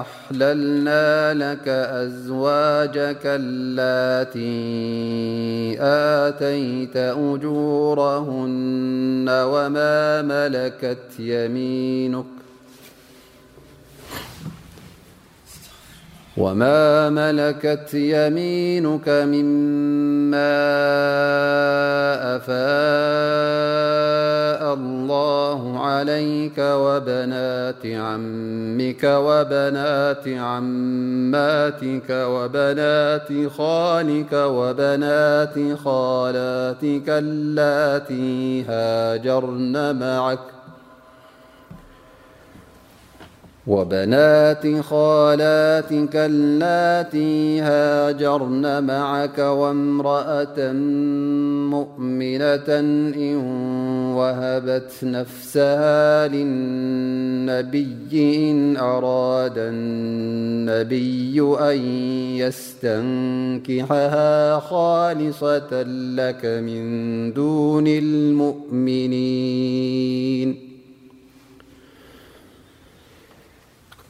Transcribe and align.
أحللنا 0.01 1.33
لك 1.33 1.67
أزواجك 1.87 3.21
التي 3.25 4.71
آتيت 6.27 6.97
أجورهن 6.97 9.25
وما 9.29 10.21
ملكت 10.21 11.19
يمينك 11.19 12.40
وما 16.37 17.09
ملكت 17.09 17.93
يمينك 17.93 19.09
مما 19.09 20.55
أفاء 22.35 24.73
الله 24.73 25.79
عليك 25.79 26.57
وبنات 26.59 27.85
عمك 27.85 29.03
وبنات 29.03 30.27
عماتك 30.27 32.07
وبنات 32.11 33.47
خالك 33.57 34.33
وبنات 34.33 35.77
خالاتك 35.77 37.03
التي 37.07 38.63
هاجرن 38.63 39.99
معك 39.99 40.39
وبنات 43.67 44.81
خالاتكالاتي 44.81 47.59
هاجرن 47.61 48.83
معك 48.83 49.39
وامرأة 49.39 50.71
مؤمنة 51.71 52.69
إن 52.69 53.35
وهبت 54.17 54.91
نفسها 55.03 56.27
للنبي 56.27 58.51
إن 58.51 58.77
أراد 58.77 59.57
النبي 59.57 61.41
أن 61.59 61.77
يستنكحها 63.61 64.59
خالصة 64.59 65.83
لك 66.15 66.45
من 66.45 66.93
دون 67.33 67.87
المؤمنين 67.87 70.70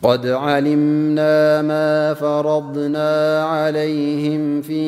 قد 0.03 0.27
علمنا 0.27 1.61
ما 1.61 2.13
فرضنا 2.13 3.43
عليهم 3.45 4.61
في 4.61 4.81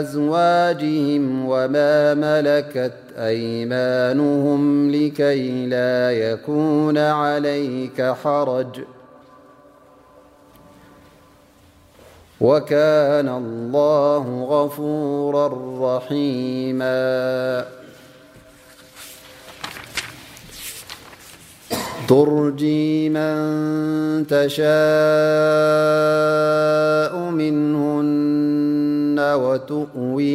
أزواجهم 0.00 1.44
وما 1.48 2.14
ملكت 2.14 2.92
أيمانهم 3.18 4.90
لكي 4.90 5.66
لا 5.66 6.10
يكون 6.12 6.98
عليك 6.98 8.02
حرج 8.02 8.80
وكان 12.40 13.28
الله 13.28 14.44
غفورا 14.50 15.48
رحيما 15.96 17.64
ترجي 22.10 23.08
من 23.08 24.26
تشاء 24.26 27.16
منهن 27.30 29.20
وتؤوي 29.20 30.32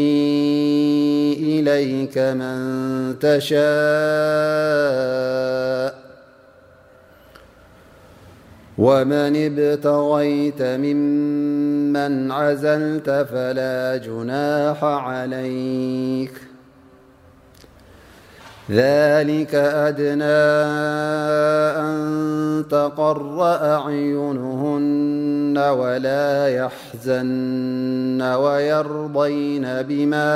إليك 1.59 2.17
من 2.17 2.57
تشاء 3.19 5.95
ومن 8.77 9.35
ابتغيت 9.45 10.61
ممن 10.61 12.31
عزلت 12.31 13.09
فلا 13.31 13.97
جناح 13.97 14.83
عليك 14.83 16.31
ذلك 18.71 19.55
أدناء 19.55 20.25
تقر 22.61 23.43
أعينهن 23.77 25.57
ولا 25.57 26.47
يحزن 26.49 28.21
ويرضين 28.21 29.67
بما 29.81 30.31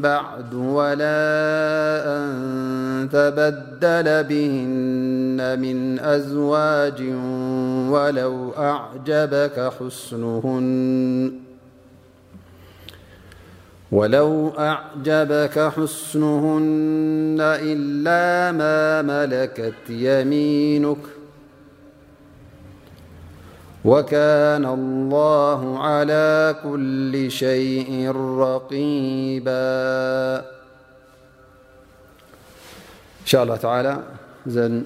بعد 0.02 0.54
ولا 0.54 1.46
أن 2.18 2.30
تبدل 3.10 4.24
بهن 4.24 5.60
من 5.62 6.00
أزواج 6.00 7.02
ولو 7.90 8.52
أعجبك 8.58 9.72
حسنه 9.80 10.44
ولو 13.92 14.50
أعجبك 14.50 15.60
حسنهن 15.78 17.38
إلا 17.42 18.52
ما 18.52 19.02
ملكت 19.02 19.74
يمينك 19.90 20.98
وكان 23.86 24.66
الله 24.66 25.80
على 25.84 26.56
كل 26.64 27.32
شيء 27.32 28.12
رقيباإن 28.38 30.44
شاء 33.26 33.44
الله 33.44 33.56
تعالى 33.56 34.00
أاآسالله 34.48 34.84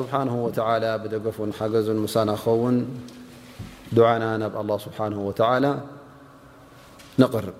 سبحانه 0.00 0.34
وتعالى 0.44 0.90
ف 1.36 1.38
مان 1.40 2.36
خو 2.36 2.56
ድዓና 3.94 4.24
ናብ 4.42 4.54
ኣላ 4.60 4.70
ስብሓ 4.84 4.98
ወተላ 5.26 5.66
ንቅርብ 7.22 7.58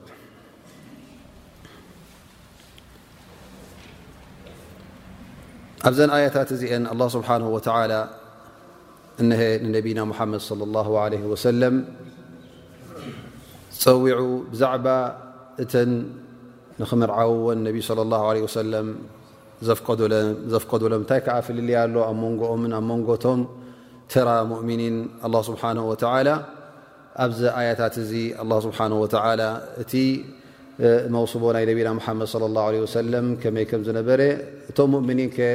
ኣብዘን 5.89 6.11
ኣያታት 6.17 6.49
እዚአን 6.57 6.85
ኣላ 6.93 7.03
ስብሓ 7.17 7.29
ወተላ 7.57 7.93
እነሀ 9.25 9.41
ንነቢና 9.67 9.99
ሙሓመድ 10.13 10.43
صለ 10.49 10.61
ላ 10.77 11.05
ለ 11.15 11.21
ወሰለም 11.33 11.77
ፀዊዑ 13.83 14.19
ብዛዕባ 14.55 14.87
እተን 15.65 15.93
ንክምርዓውዎ 16.83 17.45
ነቢ 17.69 17.77
ላ 18.15 18.21
ወሰለም 18.47 18.89
ዘፍቀዱሎም 19.67 21.01
እንታይ 21.03 21.21
ከዓ 21.27 21.37
ፍልልያ 21.47 21.77
ኣሎ 21.87 21.95
ኣብ 22.09 22.17
መንጎኦምን 22.25 22.73
ኣብ 22.79 22.85
መንጎቶም 22.91 23.41
ተራ 24.13 24.31
ሙእሚኒን 24.53 24.97
ኣላ 25.27 25.37
ስብሓነ 25.51 25.79
ወላ 25.91 26.29
ኣብዚ 27.25 27.41
ኣያታት 27.59 27.95
እዚ 28.03 28.13
ኣ 28.43 28.59
ስብሓ 28.67 28.79
ወላ 29.03 29.43
እቲ 29.83 29.93
መውስቦ 31.15 31.43
ናይ 31.57 31.65
ነብና 31.71 31.91
ሓመድ 32.07 32.31
ለ 32.43 32.45
ላه 32.57 32.67
ወሰለም 32.87 33.27
ከመይ 33.43 33.65
ከም 33.71 33.83
ዝነበረ 33.89 34.21
እቶም 34.71 34.89
ሙእምኒን 34.95 35.31
ከ 35.37 35.49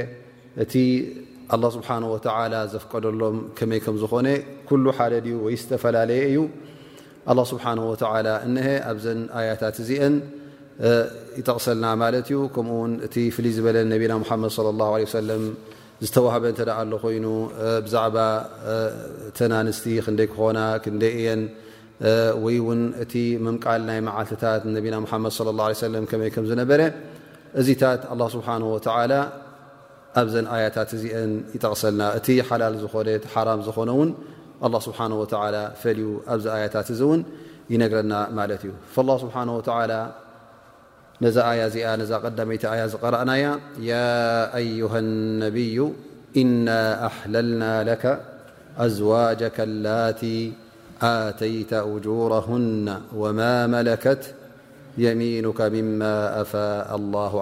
እቲ 0.63 0.73
ኣላ 1.55 1.63
ስብሓ 1.75 1.89
ወዓላ 2.13 2.53
ዘፍቀደሎም 2.73 3.37
ከመይ 3.57 3.79
ከም 3.85 3.95
ዝኮነ 4.03 4.27
ኩሉ 4.69 4.85
ሓደ 4.97 5.13
ድዩ 5.25 5.35
ወይ 5.45 5.55
ዝተፈላለየ 5.61 6.21
እዩ 6.31 6.39
ኣላ 7.31 7.39
ስብሓነ 7.51 7.79
ወዓላ 7.91 8.27
እነሀ 8.47 8.67
ኣብዘን 8.91 9.21
ኣያታት 9.39 9.75
እዚአን 9.83 10.15
ይጠቕሰልና 11.39 11.85
ማለት 12.03 12.25
እዩ 12.31 12.37
ከምኡ 12.55 12.73
ውን 12.83 12.93
እቲ 13.07 13.15
ፍልይ 13.35 13.53
ዝበለን 13.57 13.87
ነቢና 13.95 14.13
ሓመድ 14.31 14.53
ለ 14.65 14.69
ላه 14.81 14.91
ለ 15.03 15.09
ሰለም 15.17 15.43
ዝተዋህበ 16.05 16.43
እንተደ 16.51 16.69
ኣሎ 16.81 16.91
ኮይኑ 17.01 17.25
ብዛዕባ 17.85 18.17
ተና 19.37 19.51
ኣንስቲ 19.63 19.83
ክንደይ 20.05 20.27
ክኾና 20.31 20.59
ክንደይ 20.83 21.11
እየን 21.19 21.41
ወይ 22.45 22.57
ውን 22.67 22.81
እቲ 23.03 23.13
ምምቃል 23.45 23.81
ናይ 23.89 23.99
መዓልትታት 24.07 24.61
ነቢና 24.77 24.95
ሙሓመድ 25.05 25.33
ለ 25.57 25.59
ه 25.65 25.67
ሰለም 25.85 26.05
ከመይ 26.11 26.29
ከም 26.35 26.45
ዝነበረ 26.51 26.81
እዚታት 27.61 28.01
ኣላ 28.13 28.21
ስብሓን 28.35 28.63
ወተዓላ 28.73 29.13
ኣብዘን 30.21 30.47
ኣያታት 30.55 30.89
እዚአን 30.97 31.31
ይጠቕሰልና 31.55 32.03
እቲ 32.19 32.27
ሓላል 32.49 32.73
ዝኾነቲ 32.83 33.23
ሓራም 33.33 33.61
ዝኮነ 33.67 33.89
እውን 33.97 34.09
ኣላ 34.65 34.75
ስብሓ 34.87 34.99
ወተዓላ 35.21 35.57
ፈልዩ 35.81 36.09
ኣብዚ 36.33 36.45
ኣያታት 36.55 36.87
እዚ 36.95 37.01
እውን 37.09 37.21
ይነግረና 37.73 38.13
ማለት 38.39 38.63
እዩ 38.67 38.73
ስብሓ 39.23 39.35
ወዓላ 39.59 39.91
امرأنيا 41.21 43.51
أيها 44.55 44.97
النبي 44.99 45.75
إنا 46.37 46.81
أحللنا 47.05 47.73
لك 47.83 48.05
أزواجك 48.79 49.55
التي 49.59 50.51
آتيت 51.01 51.73
أجورهن 51.73 53.01
وما 53.15 53.67
ملكت 53.67 54.33
يمينك 54.97 55.61
مما 55.61 56.41
أفا 56.41 56.95
الله 56.95 57.33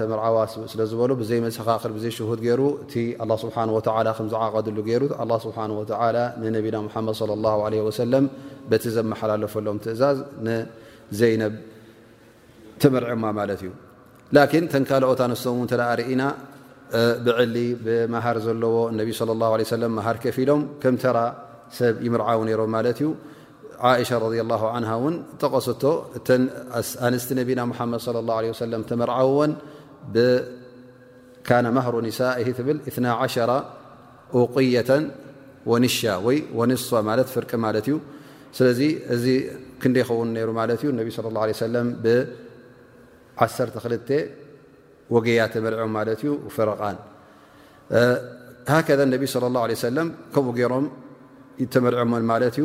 ተመርዓዋ 0.00 0.36
ስለ 0.72 0.80
ዝበሉ 0.90 1.10
ብዘይ 1.22 1.38
መሰኻክ 1.46 1.82
ዘይ 2.04 2.12
ሽት 2.16 2.40
ይሩ 2.48 2.60
እቲ 2.84 2.92
ስብሓ 3.44 3.56
ከዝዓቀድሉ 4.18 4.76
ይሩ 4.92 5.02
ስብ 5.46 5.56
ንነቢና 6.42 6.76
መድ 6.86 6.92
ص 7.20 7.22
ه 7.84 7.86
ሰለም 8.02 8.24
በቲ 8.72 8.84
ዘመሓላለፈሎም 8.98 9.76
ትእዛዝ 9.86 10.18
ንዘይነብ 10.48 11.52
ተመርዐማ 12.82 13.24
ማለት 13.40 13.60
እዩ 13.64 13.70
ላكን 14.36 14.64
ተንካልኦት 14.72 15.20
ኣንሶም 15.24 15.58
ተርኢና 15.70 16.22
ብዕሊ 17.26 17.56
ብመሃር 17.84 18.36
ዘለዎ 18.46 18.74
ነቢ 19.00 19.08
ص 19.18 19.20
ه 19.44 19.46
ሃር 20.06 20.16
ፊ 20.36 20.38
ኢሎም 20.44 20.60
ከምተራ 20.82 21.18
ሰብ 21.78 21.94
ይምርዓው 22.06 22.40
ነሮም 22.48 22.70
ማለት 22.76 22.96
እዩ 23.02 23.08
ሻ 24.10 24.12
ረ 24.22 24.24
ه 24.62 24.64
ን 25.12 25.14
ተቀሰቶ 25.42 25.82
ኣንስቲ 27.08 27.30
ነቢና 27.40 27.60
ሓመድ 27.78 28.00
صى 28.06 28.12
له 28.28 28.34
عه 28.38 28.44
ሰ 28.60 28.62
ተመርዓዎን 28.90 29.52
ብ 30.14 30.16
ማሮ 31.78 31.94
ኒሳ 32.08 32.18
ብል 32.66 32.76
ቅة 32.88 32.90
ወንሻ 35.70 35.98
ወንስፋ 36.58 36.90
ፍርቂ 37.34 37.50
ማለት 37.64 37.84
እዩ 37.88 37.94
ስለዚ 38.56 38.80
እዚ 39.14 39.24
ክንደ 39.82 39.96
ኸውን 40.08 40.28
ሩ 40.48 40.50
ማ 40.60 40.62
ى 41.48 41.50
ه 41.50 41.50
ه 42.06 42.08
1ክ 43.46 44.10
ወገያ 45.14 45.40
ተመሪعም 45.54 45.90
ማለት 45.98 46.18
እዩ 46.22 46.30
ፍረቃን 46.56 46.96
ሃከ 48.72 48.88
ነቢ 49.14 49.22
ص 49.34 49.36
اላه 49.48 49.62
ሰም 49.84 50.08
ከምኡ 50.34 50.48
ገይሮም 50.58 50.84
ተመሪን 51.74 52.08
ማት 52.32 52.42
እዩ 52.58 52.64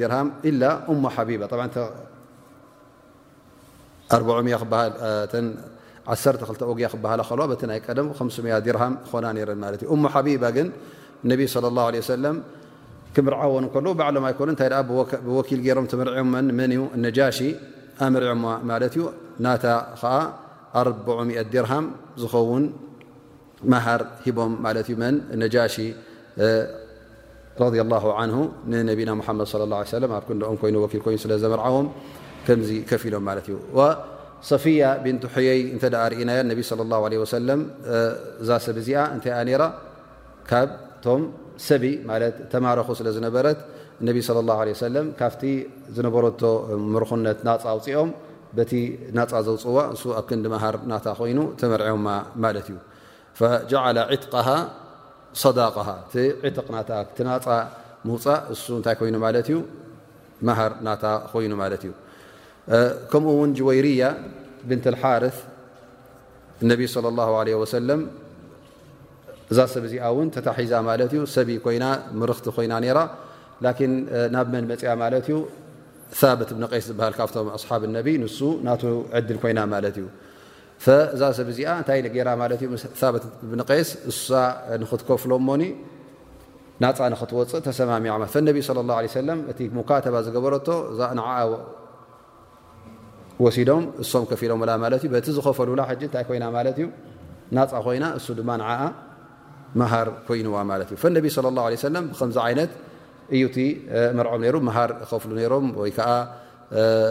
ዲርሃም 0.00 0.28
ኢላ 0.48 0.62
እሞ 0.92 1.02
ሓቢባ 1.16 1.42
1ያ 1.64 1.76
ክበሃላ 6.92 7.22
ዋ 7.50 7.52
ናይ 7.72 7.78
ቀደ 7.86 7.98
ዲርሃም 8.68 8.94
ኮና 9.10 9.26
ረን 9.50 9.58
ማት 9.64 9.82
እ 9.94 9.96
ሞ 10.04 10.06
ሓቢባ 10.14 10.44
ግን 10.56 10.68
ነ 11.30 11.32
ص 11.54 11.56
ه 11.64 11.66
ሰም 12.12 12.36
ክምርዓዎን 13.14 13.64
ከሎ 13.74 13.86
በዓሎም 13.98 14.24
ኣይኮኑ 14.30 14.48
እንታይ 14.54 14.72
ብወኪል 15.28 15.60
ሮም 15.78 15.84
ተመሪን 15.92 16.18
መን 16.58 16.70
እዩ 16.74 16.80
ነጃሽ 17.04 17.38
ኣመሪዖማ 18.06 18.44
ማለት 18.70 18.92
እዩ 18.98 19.04
ናታ 19.44 19.64
ከዓ 20.00 20.12
4ርዑ0ት 20.82 21.48
ድርሃም 21.54 21.86
ዝከውን 22.22 22.64
መሃር 23.72 24.02
ሂቦም 24.24 24.52
ማለት 24.66 24.86
እዩ 24.90 24.94
መን 25.02 25.16
ነጃሽ 25.42 25.76
ረ 27.60 27.64
ላሁ 27.94 28.04
ን 28.30 28.32
ንነቢና 28.72 29.10
ሙሓመድ 29.20 29.48
ለ 29.62 29.64
ላ 29.72 29.80
ለም 30.04 30.12
ርክኦም 30.22 30.56
ኮይኑ 30.62 30.76
ወኪል 30.84 31.00
ኮይኑ 31.06 31.16
ስለ 31.24 31.32
ዘመርዓዎም 31.42 31.88
ከምዚ 32.46 32.70
ከፍ 32.90 33.02
ኢሎም 33.08 33.24
ማለት 33.30 33.46
እዩ 33.50 33.56
ሰፊያ 34.50 34.82
ብንቱ 35.04 35.22
ሕየይ 35.34 35.60
እንተደ 35.74 35.94
ርእናያ 36.12 36.38
ነቢ 36.50 36.60
ለ 36.80 36.86
ላ 36.92 37.00
ለ 37.12 37.16
ወሰለም 37.22 37.60
እዛ 38.42 38.50
ሰብ 38.66 38.76
እዚኣ 38.82 39.00
እንታይ 39.14 39.36
ነራ 39.48 39.62
ካብ 40.50 40.68
እቶም 41.00 41.22
ሰብ 41.68 41.82
ማለት 42.10 42.36
ተማረኹ 42.52 42.88
ስለ 43.00 43.08
ዝነበረት 43.16 43.58
ነቢ 44.08 44.16
ለ 44.36 44.40
ላه 44.50 44.60
ሰም 44.82 45.06
ካብቲ 45.20 45.42
ዝነበረቶ 45.96 46.40
ምርክነት 46.94 47.38
ናፃ 47.48 47.62
ኣውፅኦም 47.74 48.10
በቲ 48.58 48.72
ናፃ 49.18 49.32
ዘውፅዋ 49.46 49.78
እሱ 49.94 50.02
ኣብ 50.18 50.24
ክንዲ 50.28 50.46
መሃር 50.54 50.76
ናታ 50.90 51.06
ኮይኑ 51.18 51.38
ተመሪዐማ 51.60 52.06
ማለት 52.44 52.66
እዩ 52.70 52.76
ፈጀዓለ 53.38 53.96
ዒትقሃ 54.12 54.48
صዳቅ 55.42 55.74
ቲዕትቅ 56.12 56.66
ናታ 56.76 56.90
ቲ 57.16 57.18
ናፃ 57.28 57.46
ምውፃእ 58.08 58.40
እሱ 58.54 58.64
እንታይ 58.78 58.96
ኮይኑ 59.00 59.16
ማለት 59.26 59.46
እዩ 59.52 59.56
መሃር 60.48 60.72
ናታ 60.86 61.04
ኮይኑ 61.32 61.52
ማለት 61.62 61.82
እዩ 61.86 61.92
ከምኡ 63.12 63.30
እውን 63.36 63.50
ጅወይርያ 63.58 64.02
ብንት 64.68 64.84
ልሓርስ 64.94 65.36
ነብ 66.70 66.80
ለ 67.04 67.08
ለ 67.48 67.64
ሰለም 67.76 68.00
እዛ 69.52 69.58
ሰብ 69.74 69.82
እዚኣ 69.88 70.02
እውን 70.12 70.28
ተታሒዛ 70.34 70.72
ማለት 70.88 71.10
እዩ 71.16 71.20
ሰብ 71.36 71.48
ኮይና 71.66 71.84
ምርኽቲ 72.20 72.46
ኮይና 72.56 72.72
ነራ 72.84 72.98
ላኪን 73.64 73.92
ናብ 74.34 74.46
መን 74.54 74.64
መፅያ 74.72 74.90
ማለት 75.02 75.24
እዩ 75.30 75.36
ብት 76.40 76.48
እብን 76.54 76.64
ቀስ 76.72 76.84
ዝበሃል 76.90 77.14
ካብቶም 77.18 77.48
ኣስሓብ 77.56 77.82
ነቢ 77.98 78.08
ንሱ 78.22 78.38
ናቱ 78.66 78.82
ዕድል 79.18 79.38
ኮይና 79.42 79.58
ማለት 79.74 79.94
እዩ 80.00 80.06
እዛ 81.14 81.22
ሰብ 81.38 81.48
እዚኣ 81.52 81.68
እንታይ 81.80 81.98
ገራ 82.14 82.28
ማለት 82.42 82.60
እ 82.66 82.68
ብት 83.14 83.24
እብንቀስ 83.46 83.88
እሳ 84.10 84.28
ንክትከፍሎሞኒ 84.82 85.62
ናፃ 86.84 86.98
ንክትወፅእ 87.12 87.60
ተሰማሚ 87.68 88.04
ፈነቢ 88.34 88.56
ለ 88.78 88.86
ላ 88.90 88.98
ሰለም 89.20 89.38
እቲ 89.52 89.58
ሙካተባ 89.78 90.14
ዝገበረቶ 90.26 90.68
እዛ 90.92 91.00
ንዓኣ 91.20 91.36
ወሲዶም 93.44 93.84
እሶም 94.02 94.24
ከፊሎምላ 94.30 94.70
ማለት 94.84 95.02
ዩ 95.06 95.08
በቲ 95.14 95.26
ዝኸፈሉላ 95.36 95.80
ሕጂ 95.90 96.00
እንታይ 96.08 96.24
ኮይና 96.28 96.44
ማለት 96.56 96.76
እዩ 96.80 96.86
ናፃ 97.56 97.72
ኮይና 97.86 98.04
እሱ 98.18 98.26
ድማ 98.38 98.50
ንዓኣ 98.62 98.82
መሃር 99.80 100.08
ኮይንዋ 100.28 100.56
ማለት 100.72 100.88
እዩ 100.94 100.98
ነቢ 101.18 101.26
ለ 101.46 101.50
ላ 101.58 101.66
ለ 101.74 101.78
ሰለም 101.86 102.04
ብከምዚ 102.12 102.36
ዓይነት 102.46 102.72
እዩ 103.34 103.42
እቲ 103.50 103.58
ምርዖም 104.18 104.42
ሩ 104.54 104.56
መሃር 104.68 104.90
ከፍሉ 105.10 105.30
ነይሮም 105.38 105.66
ወይከዓ 105.80 106.08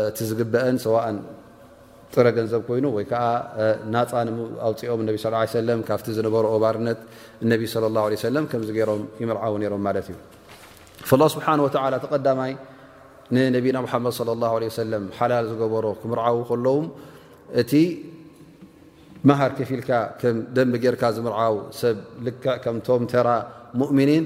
እቲ 0.09 0.17
ዝግበአን 0.29 0.75
ሰዋእን 0.85 1.17
ጥረ 2.13 2.25
ገንዘብ 2.37 2.61
ኮይኑ 2.67 2.85
ወይ 2.97 3.05
ከዓ 3.09 3.23
ናፃንኣውፅኦም 3.93 5.01
ነቢ 5.07 5.15
ስ 5.23 5.29
ሰለም 5.57 5.79
ካብቲ 5.87 6.07
ዝነበረኦ 6.17 6.53
ባርነት 6.63 6.99
እነቢ 7.43 7.61
ለ 7.83 7.85
ላه 7.95 8.05
ለ 8.13 8.15
ሰለም 8.25 8.45
ከምዚ 8.51 8.69
ገሮም 8.77 9.01
ይምርዓው 9.21 9.53
ነይሮም 9.63 9.81
ማለት 9.87 10.07
እዩ 10.11 10.17
ላ 11.21 11.27
ስብሓን 11.35 11.59
ወተዓላ 11.65 11.93
ተቀዳማይ 12.05 12.53
ንነብና 13.35 13.77
ምሓመድ 13.85 14.13
ለ 14.29 14.37
ላ 14.43 14.53
ለ 14.63 14.71
ሰለም 14.81 15.03
ሓላል 15.19 15.45
ዝገበሮ 15.51 15.85
ክምርዓዊ 16.01 16.37
ከለዉ 16.49 16.77
እቲ 17.63 17.73
መሃር 19.29 19.51
ከፊኢልካ 19.59 19.91
ከም 20.19 20.37
ደንብ 20.57 20.73
ጌርካ 20.83 21.03
ዝምርዓው 21.15 21.55
ሰብ 21.79 21.97
ልክዕ 22.25 22.51
ከምቶም 22.63 23.03
ተራ 23.13 23.29
ሙእሚኒን 23.81 24.25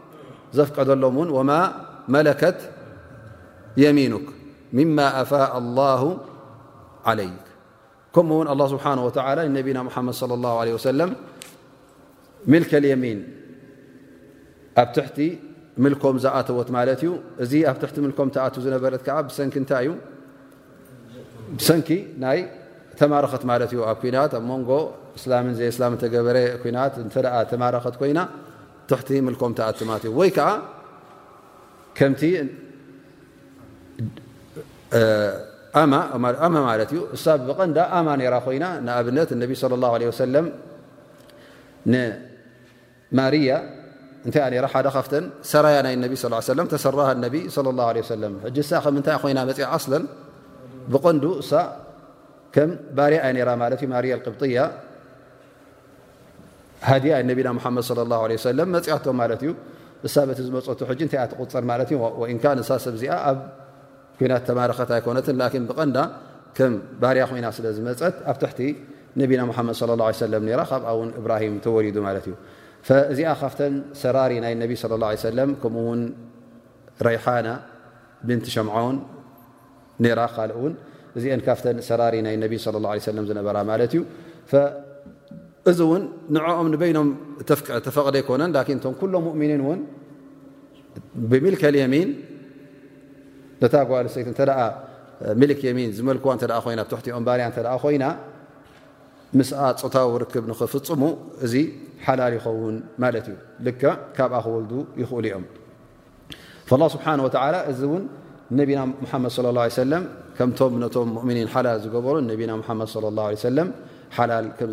فቀሎ 0.57 1.03
መ 1.17 1.19
يሚك 3.83 4.25
م 4.77 4.79
ኣفاء 5.21 5.51
الله 5.61 6.01
عليك 7.09 7.43
ከምኡ 8.13 8.39
ን 8.43 8.47
الله 8.53 8.67
حنه 8.83 9.03
و 9.07 9.09
ና 9.15 9.19
ድ 10.07 10.09
صلى 10.21 10.33
الله 10.37 10.53
عله 10.61 10.71
وسل 10.77 11.01
لك 12.57 12.71
اليሚين 12.79 13.19
ኣብ 14.81 14.87
ትحቲ 14.95 15.17
لኮም 15.93 16.15
ዝኣተወት 16.23 16.69
እዩ 16.97 17.11
እዚ 17.43 17.51
ኣብ 17.71 17.77
ም 18.05 18.09
ዝነበረ 18.65 18.91
ይ 19.07 19.51
እዩ 19.83 19.89
ሰኪ 21.67 21.89
ናይ 22.23 22.39
ተرኸት 22.99 23.43
ንጎ 23.49 24.71
እ 25.55 26.07
በረ 26.27 26.39
ተرኸ 26.63 28.03
ይና 28.11 28.19
ትቲ 28.89 29.09
ም 29.25 29.27
ኣትማት 29.69 30.03
እዩ 30.07 30.11
ወይ 30.19 30.29
ከዓ 30.37 30.49
ከምቲ 31.97 32.21
ኣማ 35.81 35.93
ማት 36.55 36.79
እዩ 36.93 36.99
እሳ 37.17 37.25
ብቀንዳ 37.49 37.77
ኣማ 37.99 38.07
ኮይና 38.47 38.65
ንኣብነት 38.87 39.29
له 39.83 39.91
ع 40.07 40.09
ማርያ 43.17 43.49
እታይ 44.29 44.43
ሓደ 44.73 44.87
ካፍተ 44.95 45.13
ሰራያ 45.51 45.77
ናይ 45.85 45.93
ى 46.03 46.05
ه 46.55 46.57
ተሰራ 46.73 46.99
ى 47.13 47.15
ه 47.47 47.49
ع 48.57 48.59
ሳ 48.69 48.71
ከም 48.83 48.95
ታይ 49.07 49.15
ኮይና 49.23 49.39
መፅ 49.49 49.59
ኣለን 49.77 50.03
ብቀንዱ 50.93 51.23
እሳ 51.41 51.51
ከም 52.55 52.69
ባር 52.97 53.13
ማ 53.61 53.63
እ 53.75 53.77
ማርያ 53.93 54.13
ብያ 54.43 54.57
ሃድያ 56.89 57.13
ነብና 57.29 57.47
ሓመድ 57.63 57.87
ለ 57.97 57.99
ላه 58.11 58.21
ሰለም 58.45 58.67
መፅኣቶ 58.75 59.05
ማለት 59.21 59.41
እዩ 59.45 59.51
ሳበቲ 60.13 60.39
ዝመፀቱ 60.47 60.79
ሕጂ 60.91 60.99
እንታይ 61.05 61.19
እኣ 61.19 61.25
ትቁፀር 61.31 61.63
ማለት 61.71 61.87
እዩ 61.93 61.97
ወኢንካ 62.21 62.45
ንሳሰብ 62.59 62.93
ዚኣ 63.01 63.13
ኣብ 63.29 63.37
ኩናት 64.19 64.43
ተማረኸት 64.49 64.89
ኣይኮነትን 64.95 65.35
ን 65.41 65.61
ብቐና 65.69 65.97
ከም 66.57 66.71
ባርያ 67.01 67.23
ኮይና 67.31 67.47
ስለ 67.57 67.65
ዝመፀት 67.77 68.15
ኣብ 68.31 68.37
ትሕቲ 68.41 68.59
ነብና 69.21 69.41
ሓመድ 69.57 69.77
ለ 70.31 70.47
ካብኣ 70.71 70.89
ውን 70.99 71.09
እብራሂም 71.21 71.55
ተወሊዱ 71.65 71.97
ማለት 72.07 72.25
እዩ 72.29 72.35
እዚኣ 73.13 73.29
ካብተን 73.41 73.73
ሰራሪ 74.01 74.31
ናይ 74.45 74.53
ነብ 74.63 74.71
ه 74.77 75.19
ሰለም 75.27 75.49
ከምኡውን 75.61 76.01
ረይሓና 77.07 77.47
ብንት 78.27 78.45
ሸምዖን 78.55 78.95
ራ 80.19 80.21
ካልእ 80.35 80.57
ውን 80.63 80.73
እዚአን 81.17 81.41
ካብተን 81.47 81.77
ሰራሪ 81.89 82.15
ናይ 82.29 82.35
ነብ 82.45 82.53
ላ 82.85 82.89
ለ 83.17 83.23
ዝነበራ 83.31 83.57
ማት 83.69 83.83
እዩ 83.87 83.95
እዚ 85.69 85.79
እውን 85.87 86.03
ንዕኦም 86.35 86.67
ንበይኖም 86.73 87.07
ተፈቕደ 87.85 88.15
ኣይኮነን 88.21 88.49
ላኪን 88.55 88.77
እቶም 88.79 88.93
ኩሎም 88.99 89.23
ሙእምኒን 89.27 89.61
እውን 89.65 89.79
ብሚልክ 91.31 91.61
ልየሚን 91.75 92.09
ነታ 93.63 93.75
ጓልሰተይቲ 93.89 94.29
ተ 94.39 94.41
ሚልክ 95.41 95.59
የሚን 95.67 95.89
ዝመልክዋ 95.97 96.31
እተ 96.37 96.45
ኮይና 96.65 96.79
ብትሕቲኦም 96.87 97.23
ባርያ 97.27 97.43
ተ 97.57 97.61
ኮይና 97.83 98.05
ምስኣ 99.39 99.59
ፆታዊ 99.83 100.09
ርክብ 100.23 100.43
ንክፍፅሙ 100.51 101.01
እዚ 101.45 101.53
ሓላል 102.05 102.33
ይኸውን 102.37 102.75
ማለት 103.03 103.25
እዩ 103.31 103.35
ልከ 103.65 103.81
ካብኣ 104.17 104.37
ክወልዱ 104.45 104.71
ይኽእሉ 105.01 105.25
እኦም 105.35 105.45
ላ 106.81 106.83
ስብሓን 106.95 107.19
ወተላ 107.25 107.55
እዚ 107.73 107.79
እውን 107.89 108.03
ነቢና 108.59 108.79
ሙሓመድ 109.03 109.31
ለ 109.45 109.47
ላه 109.59 109.67
ሰለም 109.81 110.03
ከምቶም 110.37 110.73
ነቶም 110.83 111.09
ሙእምኒን 111.17 111.49
ሓላል 111.53 111.77
ዝገበሩ 111.85 112.15
ነቢና 112.31 112.51
ሙሓመድ 112.63 112.89
ለ 113.03 113.05
ላه 113.17 113.27
ለ 113.35 113.41
ሰለም 113.49 113.67
ه 114.15 114.19
ኣብ 114.29 114.69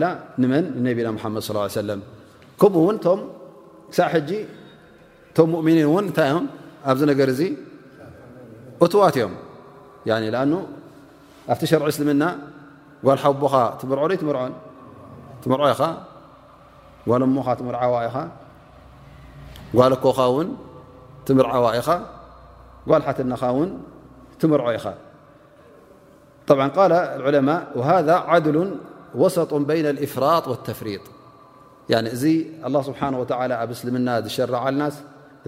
ላ 0.04 0.06
ንመን 0.42 0.64
ነቢና 0.86 1.08
መ 1.36 1.40
ص 1.72 1.76
ለም 1.88 2.00
ከምኡ 2.60 2.74
ውን 2.88 2.96
ክሳብ 3.04 4.12
ጂ 4.28 4.30
ቶም 5.36 5.50
ؤሚኒን 5.60 5.84
እውን 5.90 6.04
እንታይእዮም 6.08 6.46
ኣብዚ 6.90 7.00
ነገር 7.10 7.28
እዚ 7.34 7.40
እትዋት 8.84 9.14
እዮም 9.20 9.34
ኣ 10.42 10.44
ኣብቲ 11.52 11.62
ሸርዑ 11.70 11.86
እስልምና 11.92 12.24
ጓልሓቦኻ 13.06 13.54
ትር 13.80 13.86
ምር 15.52 15.60
ኢኻ 15.74 15.82
ጓልሞኻ 17.10 17.46
ትርዓዋ 17.58 17.94
ኢኻ 18.06 18.16
ጓልኮኻ 19.78 20.18
ን 20.46 20.50
ትምርዓዋ 21.28 21.64
ኢኻ 21.78 21.88
ጓልሓትናኻ 22.88 23.42
ر 24.44 24.78
طبع 26.46 26.66
قال 26.68 26.92
العلماء 26.92 27.72
وهذا 27.76 28.14
عدل 28.14 28.76
وسط 29.14 29.54
بين 29.54 29.86
الإفراط 29.86 30.48
والتفريط 30.48 31.00
يعني 31.90 32.12
الله 32.66 32.82
سبحانه 32.82 33.20
وتعلى 33.20 33.68
سلمن 33.72 34.28
شرع 34.28 34.68
الناس 34.68 34.94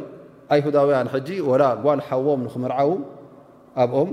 أي 0.51 0.59
هدوي 0.65 1.03
جي 1.27 1.41
و 1.41 1.49
ولحዎم 1.85 2.39
نمرع 2.55 2.77
م 3.75 4.07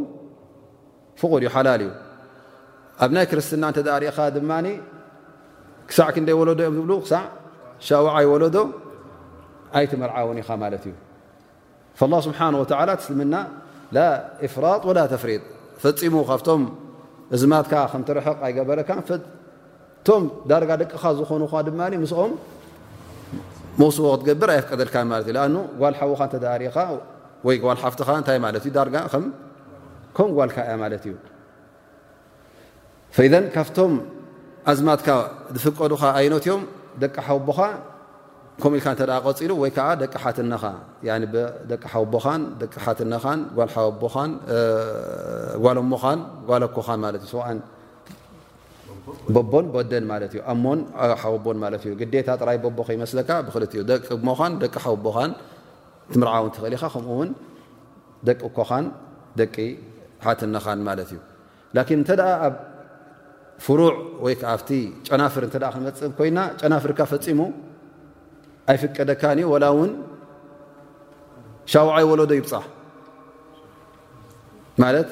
فقي 1.16 1.40
لال 1.64 1.82
ي 1.82 1.87
ني 3.14 3.26
كرنا 3.26 3.68
ر 4.00 4.49
ن 4.64 4.91
ክሳዕ 5.92 6.06
ክንደ 6.16 6.30
ወለዶ 6.40 6.61
እዮም 6.68 6.75
ዝብሉ 6.76 6.92
ክሳዕ 7.04 7.25
ሻዋዓይ 7.87 8.26
ወለዶ 8.32 8.56
ኣይትመርዓውንኢኻ 9.78 10.49
ማለት 10.64 10.84
እዩ 10.88 10.94
ه 11.99 12.02
ስብሓ 12.26 12.40
ትስልምና 13.00 13.34
ላ 13.96 14.00
እፍራ 14.46 14.64
ወላ 14.88 14.99
ተፍሪጥ 15.12 15.42
ፈፂሙ 15.82 16.14
ካብቶም 16.30 16.62
እዝማትካ 17.37 17.75
ከም 17.92 18.02
ትርሕቕ 18.08 18.38
ኣይገበረካ 18.49 18.90
ቶም 20.06 20.22
ዳርጋ 20.50 20.70
ደቅኻ 20.82 21.02
ዝኾኑ 21.18 21.42
ድ 21.66 21.68
ምስኦም 22.04 22.32
መስዎ 23.82 24.04
ክትገብር 24.16 24.50
ኣይቀደልካ 24.56 24.94
ማት 25.12 25.26
እዩኣ 25.34 25.44
ጓልሓውካ 25.84 26.22
እተሪኻ 26.40 26.76
ወይ 27.49 27.56
ጓልሓፍትኻ 27.66 28.08
እታይ 28.22 28.38
እዩ 28.64 28.68
ዳ 28.78 29.04
ከም 29.12 29.25
ጓልካ 30.38 30.56
እያ 30.68 30.72
ማት 30.84 30.94
እዩ 31.12 31.14
ካብ 33.58 33.68
ኣዝማትካ 34.71 35.09
ዝፍቀዱኻ 35.62 36.02
ዓይነትእዮም 36.19 36.62
ደቂ 37.02 37.14
ሓወቦኻ 37.26 37.59
ከምኡኢልካ 38.62 38.88
እንተ 38.95 39.02
ቀፂሉ 39.26 39.50
ወይ 39.62 39.71
ከዓ 39.76 39.88
ደቂ 40.02 40.12
ሓትነኻ 40.23 40.64
ደቂ 41.71 41.83
ሓቦኻን 41.92 42.42
ደቂሓትነኻን 42.61 43.40
ቦን 43.57 43.71
ጓሎሞኻን 45.64 46.19
ጓሎኮኻን 46.49 46.99
ማት 47.04 47.16
እዩ 47.19 47.25
ስን 47.33 47.59
በቦን 49.37 49.66
ወደን 49.76 50.04
ማለት 50.12 50.33
እዩ 50.37 50.40
ኣሞን 50.52 50.81
ሓወቦን 51.23 51.59
ማት 51.62 51.85
እዩ 51.87 51.92
ግዴታ 52.02 52.28
ጥራይ 52.42 52.59
ቦቦኸ 52.64 52.88
ይመስለካ 52.99 53.31
ብክል 53.47 53.64
እዩ 53.69 53.83
ደቂ 53.92 54.07
ሞኻን 54.28 54.52
ደቂ 54.64 54.75
ሓወቦኻን 54.87 55.33
ትምርዓውንትኽእል 56.12 56.75
ኢኻ 56.78 56.85
ከምኡውን 56.95 57.31
ደቂ 58.28 58.40
ኮኻን 58.59 58.87
ደቂ 59.40 59.57
ሓትነኻን 60.26 60.81
ማለት 60.90 61.11
እዩ 61.16 61.21
እን 61.99 62.02
ፍሩዕ 63.64 63.92
ወይ 64.25 64.35
ከዓ 64.40 64.49
ኣብቲ 64.57 64.71
ጨናፍር 65.09 65.42
እንተ 65.47 65.54
ክመፅእ 65.75 66.12
ኮይና 66.19 66.38
ጨናፍርካ 66.61 67.00
ፈፂሙ 67.11 67.40
ኣይፍቀደካኒ 68.71 69.38
ዋላ 69.52 69.64
እውን 69.75 69.90
ሻውዓይ 71.73 72.04
ወለዶ 72.11 72.31
ይብፃሕ 72.40 72.64
ማለት 74.83 75.09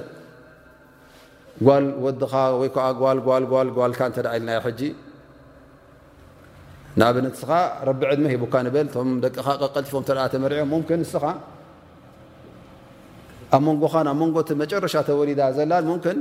ጓል 1.66 1.87
ወድኻ 2.04 2.33
ወይ 2.61 2.69
ዓ 2.87 2.88
ጓል 3.02 3.19
ጓል 3.28 3.42
ል 3.71 3.73
ጓልካ 3.78 4.00
እንተ 4.11 4.16
ኢልናዮ 4.37 4.59
ሕጂ 4.66 4.80
ንኣብነስኻ 7.00 7.50
ረቢ 7.88 8.00
ዕድመ 8.12 8.25
ሂቡካ 8.35 8.54
ንብል 8.66 8.87
እቶም 8.90 9.11
ደቅኻ 9.25 9.47
ቀልጢፎም 9.75 10.02
እተ 10.07 10.11
ተመሪዐ 10.35 10.61
ሙምክን 10.75 11.00
ንስኻ 11.04 11.25
ኣብ 13.57 13.62
መንጎኻ 13.69 13.92
ናብ 14.09 14.16
መንጎቲ 14.23 14.49
መጨረሻ 14.62 14.95
ተወሊዳ 15.11 15.40
ዘላን 15.59 15.85
ምን 15.90 16.19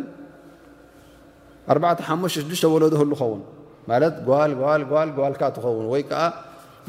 456ዱወለዶ 1.74 2.94
ህሉ 3.02 3.12
ኸውን 3.22 3.42
ማለት 3.90 4.14
ጓል 4.30 4.52
ጓል 4.62 4.82
ል 5.10 5.12
ጓልካ 5.20 5.42
ትኸውን 5.56 5.86
ወይ 5.94 6.02
ከዓ 6.10 6.22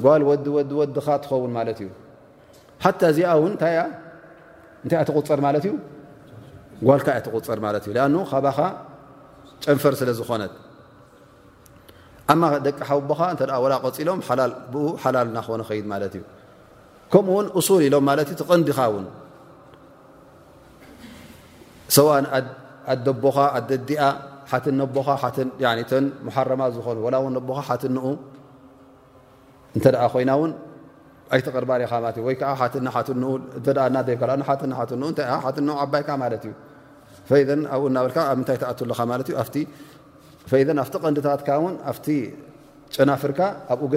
ጓል 0.05 0.23
ወዲ 0.29 0.47
ወዲ 0.57 0.71
ወድካ 0.81 1.07
ትኸውን 1.25 1.51
ማለት 1.57 1.79
እዩ 1.83 1.89
ሓታ 2.85 3.01
እዚኣ 3.13 3.29
እውን 3.39 3.51
እንታይ 3.53 3.77
እንታይ 4.83 4.97
እኣ 4.99 5.03
ትቁፅር 5.09 5.39
ማለት 5.47 5.65
እዩ 5.69 5.75
ጓልካ 6.89 7.09
ያ 7.17 7.21
ትቁፅር 7.27 7.59
ማለት 7.67 7.85
እዩ 7.89 7.95
ኣን 8.07 8.15
ካባኻ 8.31 8.59
ጨንፈር 9.65 9.95
ስለ 10.01 10.11
ዝኾነት 10.21 10.53
ኣማ 12.33 12.43
ደቂ 12.67 12.79
ሓብቦኻ 12.89 13.21
እተ 13.35 13.41
ወላ 13.65 13.73
ቆፂሎም 13.85 14.19
ሓላል 14.29 14.53
ብኡ 14.73 14.87
ሓላል 15.05 15.29
ናኮነ 15.37 15.61
ኸይድ 15.71 15.87
ማለት 15.93 16.13
እዩ 16.19 16.23
ከምኡውን 17.13 17.47
እሱል 17.61 17.83
ኢሎም 17.89 18.05
ማለት 18.11 18.29
እዩ 18.33 18.37
ትቐንዲኻ 18.43 18.79
እውን 18.91 19.07
ሰብን 21.97 22.27
ኣደቦኻ 22.95 23.37
ኣደዲኣ 23.59 24.03
ዝኑ 24.51 24.51
እ 24.51 24.51
ኮ 24.51 24.51
ኣ 24.51 24.51
ኣ 24.51 24.51
ቀንዲታ 40.97 41.29
ኣ 41.37 41.39
ጨናፍካ 42.95 43.41
ኣብኡ 43.73 43.93
ግ 43.93 43.95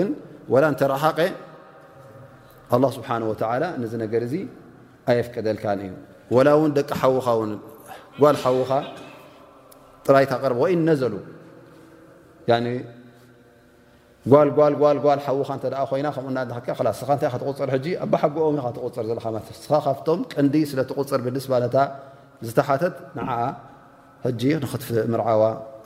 ሓቀ 1.03 1.17
ل 3.61 3.63
ኣየفቀደልካ 5.11 5.63
እዩ 5.83 5.89
ደቂ 6.75 6.89
ኻ 6.99 7.01
ጓል 8.21 8.35
ኻ 8.43 8.45
ጥራይታ 10.07 10.33
ረ 10.51 10.53
ወይ 10.63 10.73
ነዘሉ 10.87 11.13
ጓልጓልጓልጓል 14.31 15.19
ሓውካ 15.23 15.49
እተደኣ 15.59 15.79
ኮይና 15.89 16.07
ከምኡስኻ 16.15 17.07
እንታይ 17.15 17.29
ትቁፅር 17.41 17.69
ሕጂ 17.73 17.87
ኣብሓጎኦም 18.03 18.57
ካትቁፅር 18.65 19.03
ዘለካለስ 19.09 19.65
ካፍቶም 19.87 20.19
ቀንዲ 20.33 20.55
ስለ 20.71 20.79
ትቁፅር 20.89 21.19
ብድስ 21.25 21.45
ባነታ 21.51 21.75
ዝተሓተት 22.47 22.95
ንዓ 23.17 23.29
ሕጂ 24.25 24.41
ንኽትምርዓዋ 24.63 25.41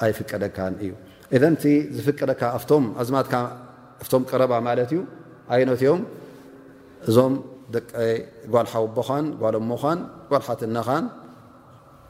ኣይፍቀደካን 0.05 0.73
እዩ 0.85 0.91
እዘን 1.35 1.55
እቲ 1.59 1.65
ዝፍቀደካ 1.95 2.41
ኣም 2.59 2.83
ኣዝማትካ 3.03 3.35
ቶም 4.11 4.23
ቀረባ 4.31 4.53
ማለት 4.67 4.91
እዩ 4.93 5.01
ኣይነትዮም 5.55 6.01
እዞም 7.09 7.33
ደቂ 7.75 7.89
ጓልሓው 8.55 8.85
ቦኻን 8.97 9.25
ጓሎሞኻን 9.41 9.99
ጓልሓትናኻን 10.33 11.03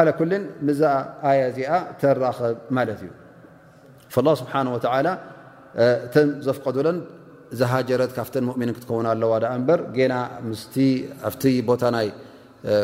ዓ 0.00 0.02
ኩልን 0.18 0.44
ምዛ 0.66 0.80
ኣያ 1.30 1.40
እዚኣ 1.50 1.70
ተራከብ 2.00 2.56
ማለት 2.76 3.00
እዩ 3.04 3.10
ላه 4.26 4.34
ስብሓን 4.40 4.66
ወተላ 4.74 5.06
እተም 6.06 6.28
ዘፍቀዱለን 6.46 6.98
ዝሃጀረት 7.60 8.12
ካፍተን 8.18 8.44
ሙእምኒን 8.48 8.74
ክትከውና 8.76 9.06
ኣለዋ 9.14 9.32
ዳ 9.44 9.48
እምበር 9.58 9.80
ገና 9.98 10.14
ምስ 10.50 10.62
ኣቲ 11.30 11.42
ቦታ 11.68 11.82
ናይ 11.96 12.08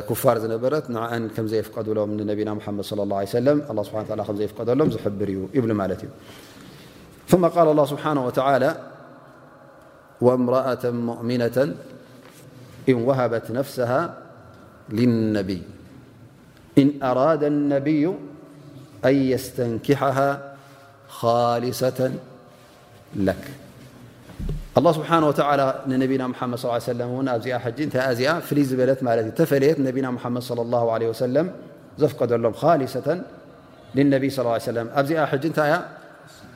ክፋር 0.08 0.36
ዝነበረት 0.44 0.86
ንአን 0.94 1.24
ከምዘየፍቀዱሎም 1.36 2.10
ንነቢና 2.20 2.50
ሓመድ 2.66 2.86
ላ 3.12 3.24
ሰለም 3.38 3.58
ስብሓ 3.88 4.00
ከዘፍቀደሎም 4.30 4.88
ዝሕብር 4.96 5.28
እዩ 5.34 5.42
ይብሉ 5.58 5.70
ማለት 5.82 6.00
እዩ 6.06 6.10
ثم 7.30 7.46
قال 7.46 7.68
الله 7.68 7.84
سبحانه 7.84 8.26
وتعالى 8.26 8.76
وامرأة 10.20 10.90
مؤمنة 10.90 11.74
إن 12.88 12.94
وهبت 12.94 13.50
نفسها 13.50 14.14
إن 14.92 15.60
أراد 17.02 17.44
النبي 17.44 18.06
أن 19.04 19.14
يستنكحها 19.14 20.54
خالصة 21.08 22.12
لكالله 23.16 24.92
سبحانه 24.92 25.28
وتالى 25.28 25.72
بيا 26.06 26.26
محم 26.26 26.56
صلىيه 26.56 26.76
وسلم 26.76 27.22
لاتل 27.26 27.30
نبينا 29.82 30.10
محمد 30.10 30.42
صلى 30.42 30.62
الله 30.62 30.92
عليه 30.92 31.08
وسلم 31.08 31.52
زفقل 31.98 32.54
خالصة 32.54 33.22
للنبي 33.94 34.30
صى 34.30 34.40
الله 34.42 34.52
عيه 34.52 34.60
وسلم 34.60 34.88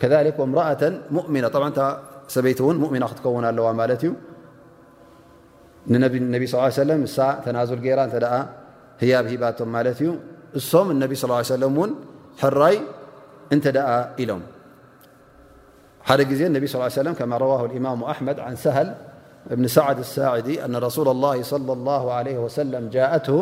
كذلك 0.00 0.34
وامرأة 0.38 0.92
مؤمنة 1.18 1.52
عاسيت 2.30 2.60
ؤمنة 2.60 3.06
تكون 3.18 3.44
الو 3.50 3.64
مل 3.78 3.90
نبي 6.34 6.46
صلىى 6.50 6.64
ي 6.64 6.66
وسلم 6.74 7.00
تنازل 7.44 7.80
ير 7.88 7.98
يابباتم 9.10 9.72
لت 9.86 10.00
م 10.84 10.90
انبي 10.96 11.14
صلى 11.20 11.28
اله 11.30 11.38
عيه 11.44 11.52
وسلمن 11.54 11.90
راي 12.58 12.76
نت 13.58 13.66
د 13.76 13.78
إلم 14.20 14.42
ح 16.08 16.10
انبي 16.50 16.66
صلى 16.72 16.78
ي 16.82 16.84
وسلم 16.92 17.14
كما 17.20 17.34
رواه 17.44 17.62
الإمام 17.68 17.98
أحمد 18.12 18.36
عن 18.46 18.54
سهل 18.64 18.88
بن 19.58 19.66
سعد 19.76 19.98
الساعدي 20.06 20.54
أن 20.64 20.72
رسول 20.86 21.08
الله 21.14 21.36
صلى 21.52 21.72
الله 21.78 22.04
عليه 22.18 22.36
وسلم 22.44 22.84
جاءته 22.96 23.38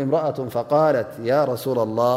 امرأة 0.00 0.38
فقالت 0.56 1.10
يا 1.32 1.40
رسول 1.52 1.78
الله 1.86 2.16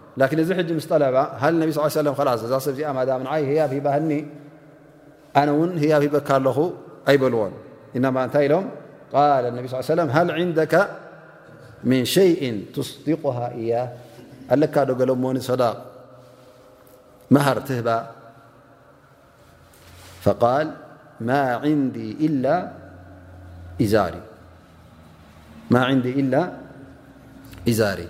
لكن 0.17 0.39
اذ 0.39 0.53
حج 0.57 0.73
مس 0.73 0.85
طلب 0.85 1.15
هل 1.33 1.63
ان 1.63 1.71
صلى 1.71 2.03
ليه 2.03 2.09
وسم 2.11 2.59
ص 2.59 2.69
بز 2.69 2.81
مم 2.83 3.23
ني 3.23 3.37
هياببهن 3.51 4.11
أن 5.37 5.49
ون 5.49 5.77
هيب 5.77 6.11
بك 6.15 6.31
ل 6.31 6.47
أيلون 7.09 7.51
إنما 7.95 8.19
نت 8.25 8.37
لم 8.37 8.65
قال 9.13 9.43
النبي 9.51 9.65
صلى 9.67 9.79
لي 9.79 9.93
وسم 10.01 10.09
هل 10.17 10.27
عندك 10.31 10.73
من 11.83 12.05
شيء 12.05 12.43
تصدقها 12.75 13.45
إيه 13.55 13.83
الك 14.51 14.75
ل 14.87 15.11
ن 15.35 15.39
صداق 15.39 15.77
مهر 17.31 17.57
تهب 17.67 17.89
فقال 20.25 20.67
ما 21.19 21.43
عندي 21.63 22.09
إلا 22.27 22.55
إزاري 27.63 28.09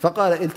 ن 0.00 0.06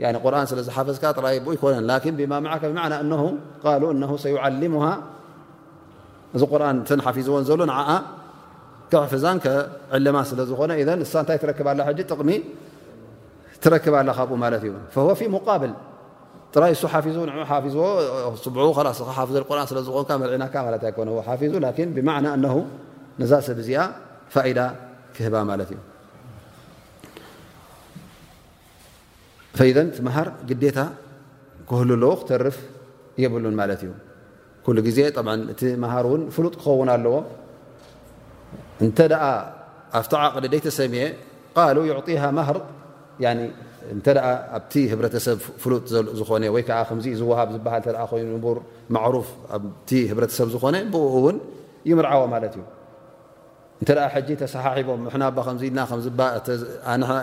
ዚ 0.00 0.08
ዎ 0.08 0.92
ዝ 0.92 0.98
ክ 24.64 25.89
ፈኢዘ 29.58 29.76
ቲ 29.96 30.02
መሃር 30.08 30.28
ግዴታ 30.50 30.80
ክህሉ 31.68 31.90
ለዉ 32.02 32.12
ክተርፍ 32.20 32.56
የብሉን 33.22 33.54
ማለት 33.60 33.80
እዩ 33.86 33.92
ኩሉ 34.66 34.76
ግዜ 34.88 34.98
እቲ 35.52 35.62
መሃር 35.84 36.04
እውን 36.10 36.22
ፍሉጥ 36.34 36.54
ክኸውን 36.60 36.88
ኣለዎ 36.94 37.14
እንተ 38.86 38.98
ደኣ 39.12 39.24
ኣብቲ 40.00 40.12
ዓቕሊ 40.26 40.44
ደይ 40.54 40.60
ተሰሚዐ 40.66 41.04
ቃሉ 41.56 41.76
ይዕጢሃ 41.90 42.22
ማሃር 42.38 42.58
እተ 43.96 44.06
ኣብቲ 44.56 44.72
ህብረተሰብ 44.90 45.38
ፍሉጥ 45.62 45.84
ዝኾነ 46.18 46.42
ወይ 46.54 46.62
ከዓ 46.68 46.78
ከምዚ 46.88 47.06
ዝወሃብ 47.20 47.48
ዝበሃል 47.54 47.82
ተ 47.86 48.04
ኮይኑ 48.10 48.32
ቡር 48.44 48.58
ማዕሩፍ 48.96 49.26
ኣቲ 49.56 49.90
ህብረተሰብ 50.10 50.48
ዝኾነ 50.56 50.76
ብኡ 50.92 51.02
እውን 51.20 51.36
ይምርዓዎ 51.90 52.22
ማለት 52.34 52.52
እዩ 52.58 52.62
እ 53.82 53.84
ጂ 54.28 54.28
ተሰሓሒቦም 54.40 55.00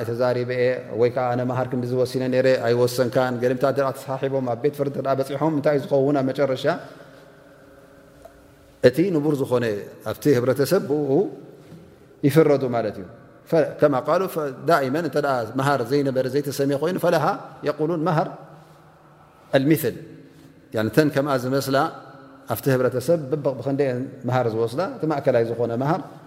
ተዛሪበየ 0.09 0.61
ወይዓ 1.01 1.17
ነ 1.37 1.41
ሃር 1.57 1.67
ክዲ 1.71 1.83
ዝወሲነ 1.91 2.23
ኣይወሰካ 2.67 3.17
ገ 3.41 3.43
ተሰሓቦምኣብ 3.63 4.57
ቤት 4.63 4.75
ፍር 4.79 4.87
ፅሖም 5.29 5.53
ታይ 5.65 5.75
እዩ 5.77 5.81
ዝኸው 5.85 6.01
ብመጨረሻ 6.17 6.63
እቲ 8.89 8.97
ንቡር 9.15 9.33
ዝኾነ 9.41 9.65
ኣቲ 10.11 10.23
ህተሰብ 10.37 10.81
ብ 10.89 10.91
ይፍረዱ 12.27 12.63
ማለት 12.75 12.95
እዩ 12.97 13.05
ከ 13.77 13.85
ሃር 15.69 15.81
ዘይነበረ 15.91 16.25
ዘይተሰሚ 16.33 16.71
ኮይኑ 16.83 16.97
ሃ 17.25 17.25
ሉን 17.89 18.01
መሃር 18.09 18.29
ሚል 19.71 19.93
ተ 20.97 21.09
ከም 21.15 21.27
ዝመስላ 21.45 21.77
ኣብቲ 22.53 22.65
ህብረተሰብ 22.73 23.19
ብብቕ 23.31 23.47
ብክንደ 23.59 23.81
ሃር 24.35 24.47
ዝወስላ 24.53 24.81
እቲ 24.97 25.03
ማእከላይ 25.11 25.43
ዝኾነ 25.49 25.71
ሃር 25.91 26.01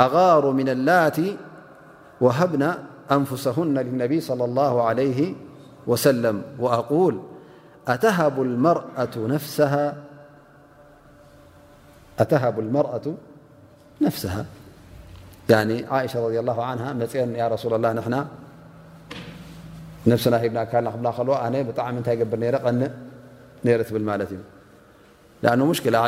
أغار 0.00 0.50
من 0.50 0.68
اللات 0.68 1.16
وهبن 2.20 2.72
أنفسهن 3.12 3.78
للنبي 3.78 4.20
صلى 4.20 4.44
الله 4.44 4.82
عليه 4.82 5.34
وسلم 5.86 6.42
وأقول 6.58 7.20
أتهب 7.88 8.42
المرأة 12.58 13.14
نفسها 14.00 14.46
يعني 15.48 15.84
عائشة 15.86 16.26
رضي 16.26 16.40
الله 16.40 16.64
عنها 16.64 16.92
م 16.92 17.00
يا 17.14 17.48
رسول 17.48 17.74
الله 17.74 17.92
ننا 17.92 18.26
نفسنا 20.06 20.36
بنا 20.40 21.02
للل 21.44 21.72
طنيقبر 21.76 22.60
ن 22.70 22.90
نرت 23.64 23.88
بالمالت 23.92 24.30
لأنه 25.42 25.64
مكلة 25.66 25.98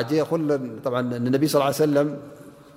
عنبي 0.87 1.47
صلى 1.53 1.65
ه 1.65 1.69
لي 1.69 1.73
سلم 1.73 2.09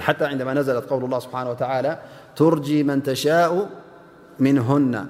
حتى 0.00 0.24
عندما 0.26 0.54
نزلت 0.54 0.84
قول 0.90 1.04
الله 1.04 1.18
سبحانه 1.18 1.50
وتعالى 1.50 1.98
ترجي 2.36 2.82
من 2.84 3.02
تشاء 3.02 3.68
منهن 4.38 5.06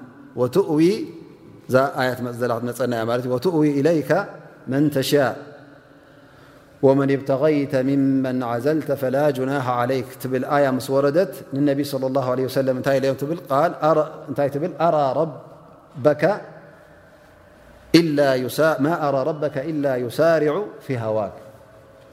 وتؤوي 3.31 3.81
إليك 3.81 4.27
من 4.69 4.91
تشاء 4.91 5.53
ومن 6.83 7.11
ابتغيت 7.11 7.77
ممن 7.77 8.43
عزلت 8.43 8.93
فلا 8.93 9.31
جناح 9.31 9.69
عليك 9.69 10.07
تبل 10.21 10.45
آية 10.45 10.71
مسوردة 10.71 11.29
للنبي 11.53 11.85
صلى 11.85 12.07
الله 12.07 12.31
عليه 12.31 12.45
وسلميمالما 12.45 13.75
أرى 14.81 15.21
ربك 19.27 19.59
إلا 19.65 19.97
يسارع 19.97 20.63
في 20.81 20.99
هواك 20.99 21.33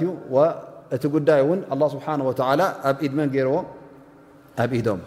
ሂዎ 0.00 0.44
እቲ 0.94 1.04
ጉዳይ 1.14 1.40
ን 1.78 1.88
ስሓ 1.92 2.06
ኣብ 2.88 2.96
ኢድመ 3.06 3.20
ገዎ 3.34 3.54
ኣብኢዶም 4.62 5.00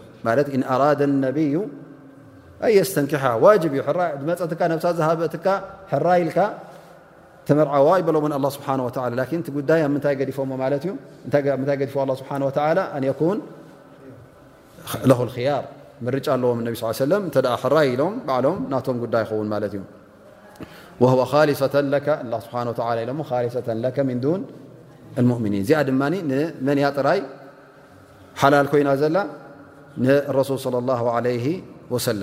ነዩ 1.24 1.54
የስተንኪ 2.78 3.12
ዋ 3.42 3.52
ዩ 3.62 3.70
መፀትካ 4.30 4.60
ዝሃበት 5.00 5.34
ራይ 6.06 6.20
ኢልካ 6.24 6.40
መርዓዋ 7.58 7.88
ይለ 8.00 8.16
ስ 8.54 8.58
ቲ 9.44 9.52
ጉዳይ 9.58 9.80
ይ 9.84 10.00
ታይ 10.06 10.14
ዲ 10.20 10.22
ር 16.02 16.14
ርጫ 16.16 16.26
ኣለዎም 16.34 16.58
ይ 16.68 17.88
ኢሎም 17.92 18.12
ሎም 18.44 18.58
ናቶም 18.72 18.98
ጉዳይ 19.04 19.24
ይውን 19.30 19.48
እዩ 19.66 19.74
ን 25.20 25.26
ؤኒን 25.36 25.54
እዚኣ 25.62 25.78
ድማ 25.88 26.02
መንያ 26.66 26.86
ጥራይ 26.98 27.20
ሓላል 28.42 28.66
ኮይና 28.74 28.88
ዘላ 29.02 29.16
ንሱል 30.04 30.58
ص 30.64 30.68
له 30.88 31.02
ع 31.18 31.98
ሰም 32.06 32.22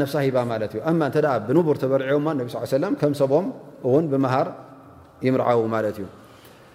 እ 0.06 0.08
ሳሂባ 0.16 0.38
ማት 0.52 0.74
እዩ 0.80 1.52
ብቡር 1.60 1.78
ተር 1.84 2.04
ከም 3.02 3.14
ሰቦም 3.22 3.46
እውን 3.88 4.06
ብሃር 4.14 4.48
ይምርዓው 5.28 5.62
ማት 5.76 5.86
እዩ 5.98 6.08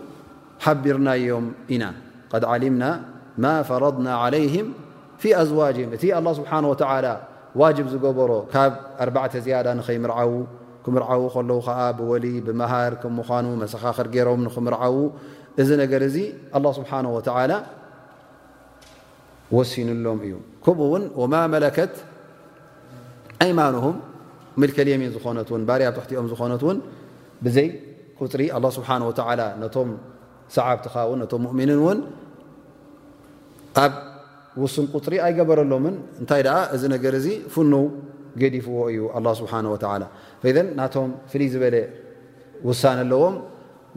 حبرنايم 0.60 1.46
نا 1.72 1.90
قد 2.30 2.46
علمنا 2.46 2.92
ما 3.38 3.64
فرضنا 3.64 4.14
عليهم 4.16 4.66
في 5.18 5.42
أزواجه 5.42 6.00
الله 6.20 6.34
سبحانه 6.34 6.68
وتعالى 6.70 7.14
ዋጅብ 7.62 7.88
ዝገበሮ 7.94 8.32
ካብ 8.54 8.74
ኣተ 9.26 9.34
ዝያዳ 9.46 9.68
ንኸይምርዓው 9.80 10.32
ክምርዓው 10.86 11.22
ከለዉ 11.34 11.60
ከዓ 11.68 11.78
ብወሊይ 12.00 12.36
ብመሃር 12.48 12.94
ከም 13.02 13.14
ምኳኑ 13.20 13.46
መሰኻኽር 13.62 14.08
ገይሮም 14.16 14.42
ንኽምርዓው 14.48 14.96
እዚ 15.62 15.70
ነገር 15.84 16.02
እዚ 16.10 16.18
ኣላ 16.58 16.66
ስብሓን 16.80 17.06
ወተላ 17.16 17.52
ወሲኑሎም 19.56 20.20
እዩ 20.26 20.34
ከምኡ 20.66 20.82
እውን 20.90 21.04
ወማ 21.22 21.34
መለከት 21.56 21.94
ኣይማኖም 23.46 23.98
ሚልከልየምን 24.62 25.12
ዝኾነት 25.16 25.48
እውን 25.52 25.64
ባርያብ 25.70 25.94
ትሕቲኦም 25.98 26.28
ዝኾነት 26.32 26.62
እውን 26.66 26.78
ብዘይ 27.46 27.68
ቁፅሪ 28.20 28.42
ኣላ 28.58 28.66
ስብሓ 28.78 28.90
ላ 29.40 29.44
ነቶም 29.64 29.90
ሰዓብትኻ 30.58 30.96
እውን 31.08 31.20
ነቶም 31.24 31.42
ሙእሚኒን 31.48 31.80
እውን 31.84 32.00
ውሱን 34.64 34.86
ቁሪ 34.98 35.14
ኣይገበረሎምን 35.28 35.96
እንታይ 36.22 36.44
እዚ 36.76 36.84
ነገር 36.96 37.14
ዚ 37.26 37.30
ፍኑ 37.56 37.74
ገዲፍዎ 38.42 38.78
እዩ 38.94 39.02
ስብሓላ 39.40 40.04
ናቶም 40.80 41.10
ፍልይ 41.32 41.50
ዝበለ 41.54 41.76
ውሳን 42.70 42.98
ኣለዎም 43.04 43.36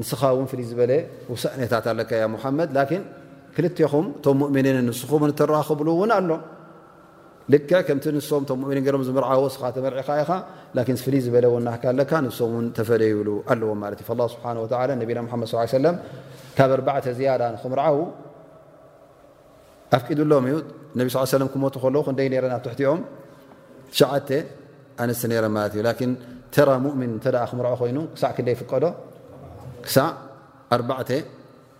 ንስኻ 0.00 0.20
ን 0.44 0.46
ፍይ 0.50 0.62
ዝበለ 0.70 0.92
ውሳነታት 1.32 1.84
ኣለካ 1.94 2.10
መድ 2.58 2.70
ክልኹም 3.56 4.06
ቶም 4.24 4.40
ؤን 4.54 4.66
ንስኹም 4.88 5.22
ራክብሉውን 5.56 6.10
ኣሎ 6.18 6.30
ል 7.52 7.54
ከምቲ 7.88 8.04
ንም 8.14 9.02
ዝርዎ 9.08 9.42
ስ 9.54 9.58
መርካ 9.86 10.08
ኢኻ 10.22 10.30
ፍይ 11.06 11.18
ዝበለ 11.26 11.46
ና 11.66 11.72
ኣ 11.90 12.20
ንምን 12.26 12.64
ተፈለይሉ 12.78 13.28
ኣለዎምማ 13.54 13.84
እዩ 15.34 15.66
ስና 15.74 15.86
ካብ 16.58 16.72
ያዳ 17.28 17.42
ክምርዓው 17.64 17.98
ኣፍቂድሎም 19.96 20.44
እዩ 20.48 20.56
ነ 21.42 21.44
ክመት 21.52 21.74
ከለዉ 21.82 22.00
ክንደይ 22.06 22.26
ረን 22.44 22.52
ኣብ 22.56 22.60
ትሕትኦም 22.66 23.00
ተ 23.98 24.00
ኣነስተ 25.02 25.24
ረ 25.44 25.46
ማለት 25.56 25.72
እዩ 25.76 25.80
ላን 25.88 26.10
ተራ 26.54 26.68
ሙእምን 26.84 27.10
እተ 27.18 27.26
ክምርኦ 27.50 27.72
ኮይኑ 27.80 27.98
ክሳዕ 28.14 28.30
ክን 28.36 28.46
ፍቀዶ 28.60 28.84
ክሳዕ 29.84 30.06
ኣ 30.74 30.76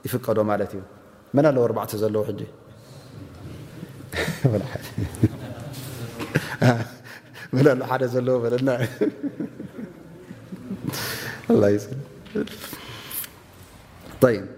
ይፍቀዶ 0.06 0.38
ማለት 0.50 0.70
እዩ 0.76 0.82
መና 1.36 1.46
ኣለው 1.50 1.62
ዕተ 1.82 1.92
ዘለዎ 2.02 2.22
ሓደ 7.90 8.02
ዘለዎ 8.12 8.34
ለና 8.54 8.68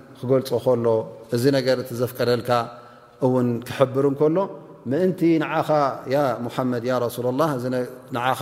ክገልፆ 0.21 0.51
ከሎ 0.65 0.87
እዚ 1.35 1.43
ነገር 1.57 1.77
ዘፍቀደልካ 1.99 2.49
እውን 3.25 3.47
ክሕብር 3.67 4.05
ንከሎ 4.13 4.37
ምእንቲ 4.91 5.19
ንዓኻ 5.43 5.69
ያ 6.15 6.17
ሙሓመድ 6.45 6.83
ያ 6.91 6.93
ረሱላኣላ 7.05 7.41
ንዓኻ 8.15 8.41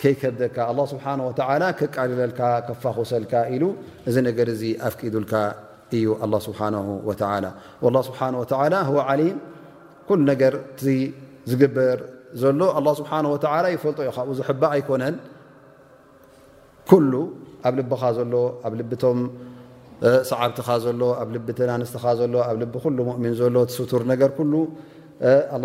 ከይከብደካ 0.00 0.56
ኣላ 0.70 0.80
ስብሓ 0.92 1.04
ወተላ 1.28 1.62
ክቃድለልካ 1.80 2.40
ከፋኽሰልካ 2.66 3.32
ኢሉ 3.54 3.64
እዚ 4.08 4.16
ነገር 4.28 4.46
እዚ 4.54 4.62
ኣፍቂዱልካ 4.88 5.34
እዩ 5.96 6.06
ኣላ 6.24 6.34
ስብሓን 6.48 6.74
ወተላ 7.08 7.32
ላ 7.96 8.00
ስብሓን 8.08 8.34
ወላ 8.40 8.74
ወ 8.96 9.04
ዓሊም 9.12 9.38
ኩሉ 10.08 10.20
ነገር 10.32 10.54
እ 10.94 10.96
ዝግበር 11.50 11.98
ዘሎ 12.42 12.60
ኣላ 12.78 12.88
ስብሓን 13.00 13.24
ወዓላ 13.32 13.64
ይፈልጦ 13.76 13.98
ዩ 14.08 14.12
ካብኡ 14.16 14.32
ዝሕባ 14.40 14.62
ኣይኮነን 14.76 15.16
ኩሉ 16.90 17.12
ኣብ 17.68 17.74
ልብኻ 17.80 18.02
ዘሎ 18.18 18.34
ኣብ 18.68 18.72
ልብቶም 18.80 19.18
ሰዓብትኻ 20.30 20.68
ዘሎ 20.84 21.02
ኣብ 21.20 21.28
ልቢ 21.34 21.48
ናንስትኻ 21.70 22.04
ዘሎ 22.20 22.34
ኣብ 22.50 22.56
ልቢ 22.62 22.76
ؤሚን 23.10 23.32
ዘሎ 23.40 23.56
ስቱር 23.76 24.02
ነገር 24.12 24.30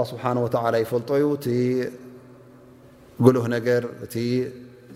ስ 0.10 0.18
ይፈልጦዩ 0.84 1.24
ቲ 1.46 1.48
ጉልህ 3.26 3.46
ነገር 3.56 3.84
እቲ 4.06 4.16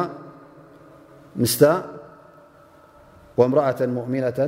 ምስ 1.42 1.54
وምرأة 3.40 3.80
مؤሚنة 3.98 4.38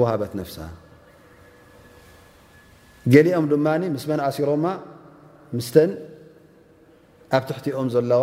وهበت 0.00 0.32
ነفس 0.40 0.56
جሊኦም 3.12 3.44
ድ 3.52 3.54
ምስመ 3.94 4.10
ኣሲሮማ 4.28 4.64
ምስተ 5.56 5.74
ኣብ 7.36 7.42
ትحኦም 7.48 7.86
ዘለዋ 7.94 8.22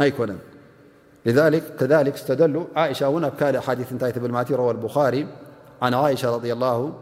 أيككذلك 0.00 2.14
استدل 2.14 2.64
عائشة 2.76 3.18
نكال 3.18 3.56
أحاديث 3.56 3.92
نتبالمات 3.92 4.52
روى 4.52 4.70
البخاري 4.70 5.26
عن 5.82 5.94
عائشة 5.94 6.38
-رضي 6.38 6.44
الله 6.46 6.94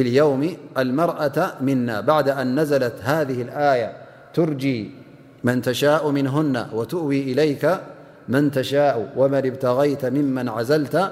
اليوم 0.01 0.57
المرأة 0.77 1.53
منا 1.61 2.01
بعد 2.01 2.29
أن 2.29 2.59
نزلت 2.59 2.93
هذه 3.03 3.41
الآية 3.41 3.93
ترجي 4.33 4.91
من 5.43 5.61
تشاء 5.61 6.09
منهن 6.09 6.67
وتؤوي 6.73 7.21
إليك 7.21 7.77
من 8.29 8.51
تشاء 8.51 9.13
ومن 9.17 9.37
ابتغيت 9.47 10.05
ممن 10.05 10.49
عزلت 10.49 11.11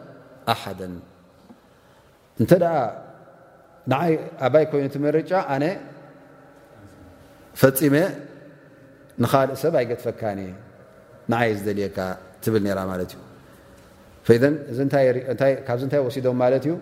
እንተኣ 0.41 2.63
ንይ 3.91 4.11
ኣባይ 4.45 4.63
ኮይኑቲ 4.71 4.85
መርጫ 5.05 5.31
ኣነ 5.53 5.63
ፈፂመ 7.59 7.95
ንኻልእ 9.21 9.57
ሰብ 9.61 9.73
ሃይገት 9.79 10.01
ፈካንእየ 10.05 10.51
ንዓየ 11.31 11.49
ዝደልየካ 11.61 11.97
ትብል 12.41 12.63
ራ 12.77 12.79
ማለት 12.91 13.09
እዩ 13.13 13.21
ካብዚ 15.67 15.81
እንታይ 15.85 16.01
ወሲዶም 16.07 16.37
ማለት 16.43 16.63
እዩ 16.67 16.73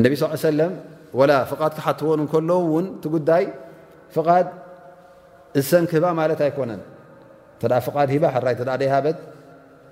እነብ 0.00 0.12
ስ 0.16 0.18
ሰለም 0.48 0.72
ወላ 1.18 1.32
ፍቓድ 1.52 1.72
ክሓትወን 1.76 2.20
እከሎ 2.24 2.50
ውን 2.74 2.86
ቲ 3.02 3.04
ጉዳይ 3.14 3.44
ፍቓድ 4.14 4.46
እዝሰንክህባ 5.58 6.04
ማለት 6.20 6.40
ኣይኮነን 6.46 6.82
እተ 7.58 7.64
ፍድ 7.86 8.08
ሂባ 8.14 8.24
ሕራይ 8.34 8.54
ይሃበት 8.88 9.18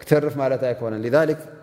ክተርፍ 0.01 0.35
ማለት 0.43 0.61
ኣይኮነን 0.71 1.01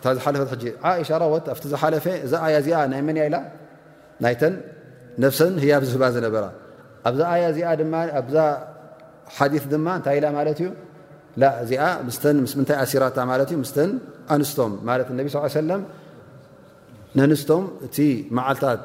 እታ 0.00 0.06
ዝሓለፈት 0.16 0.50
ሕ 0.66 0.72
እሻ 1.02 1.10
ረወት 1.22 1.44
ኣብቲ 1.52 1.64
ዝሓለፈ 1.72 2.04
እዛ 2.26 2.32
ኣያ 2.46 2.54
እዚኣ 2.62 2.76
ናይ 2.92 3.00
መን 3.06 3.16
ያ 3.20 3.22
ኢላ 3.28 3.36
ናይተን 4.24 4.54
ነፍሰን 5.24 5.52
ህያ 5.62 5.72
ብዝህባ 5.82 6.04
ዝነበራ 6.14 6.44
ኣብዛ 7.08 7.20
ኣያ 7.34 7.42
እዚኣ 7.52 7.68
ድ 7.80 7.84
ኣብዛ 8.20 8.36
ሓዲ 9.36 9.52
ድማ 9.72 9.86
እንታይ 9.98 10.14
ኢላ 10.20 10.26
ማለት 10.38 10.58
እዩ 10.62 10.68
እዚኣ 11.64 11.82
ምስ 12.06 12.52
ምታይ 12.60 12.78
ኣሲራታ 12.84 13.18
ማት 13.30 13.50
ዩ 13.54 13.58
ምስተ 13.64 13.76
ኣንስቶም 14.36 14.72
ማት 14.88 15.10
ነቢ 15.20 15.26
ሰለ 15.60 15.70
ነንስቶም 17.18 17.64
እቲ 17.86 17.96
መዓልታት 18.36 18.80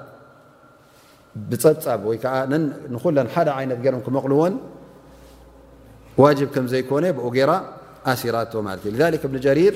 ብፀፃብ 1.49 2.01
ወይከዓ 2.09 2.35
ንኩለን 2.93 3.27
ሓደ 3.33 3.47
ዓይነት 3.57 3.79
ገሮም 3.85 4.01
ክመቕልዎን 4.05 4.53
ዋጅብ 6.23 6.49
ከም 6.55 6.65
ዘይኮነ 6.73 7.05
ብኡ 7.17 7.27
ገይራ 7.37 7.51
ኣሲራቶ 8.11 8.53
ማለት 8.67 8.83
እዩ 8.89 8.95
እብ 9.27 9.33
ጀሪር 9.45 9.75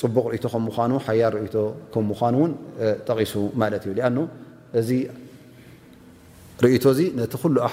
ፅቡቅ 0.00 0.24
ርኢቶ 0.32 0.44
ከም 0.52 0.62
ምኳኑ 0.68 0.90
ሓያል 1.06 1.32
ርእቶ 1.36 1.56
ከም 1.92 2.04
ምኳኑ 2.12 2.34
ውን 2.42 2.52
ጠቒሱ 3.06 3.32
ማለት 3.62 3.82
እዩ 3.88 3.92
ኣ 4.08 4.08
እዚ 4.80 4.90
ርእቶእዚ 6.64 7.00
ነቲ 7.20 7.32
ሉ 7.54 7.56
ኣ 7.68 7.70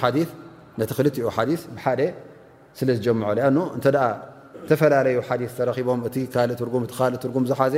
ነቲ 0.80 0.90
ክልዮ 0.98 1.26
ሓዲ 1.36 1.50
ብሓደ 1.78 2.02
ስለ 2.80 2.88
ዝጀምዖ 2.98 3.26
ኣ 3.48 3.50
እንተ 3.78 3.86
ዝተፈላለዩ 3.90 5.18
ሓዲ 5.28 5.42
ተረኪቦም 5.58 6.00
እቲ 6.08 6.16
ካልእ 6.34 6.56
ትርጉም 6.62 6.84
ቲ 6.90 6.92
ካልእ 7.00 7.20
ትርጉም 7.24 7.44
ዝሓዘ 7.52 7.76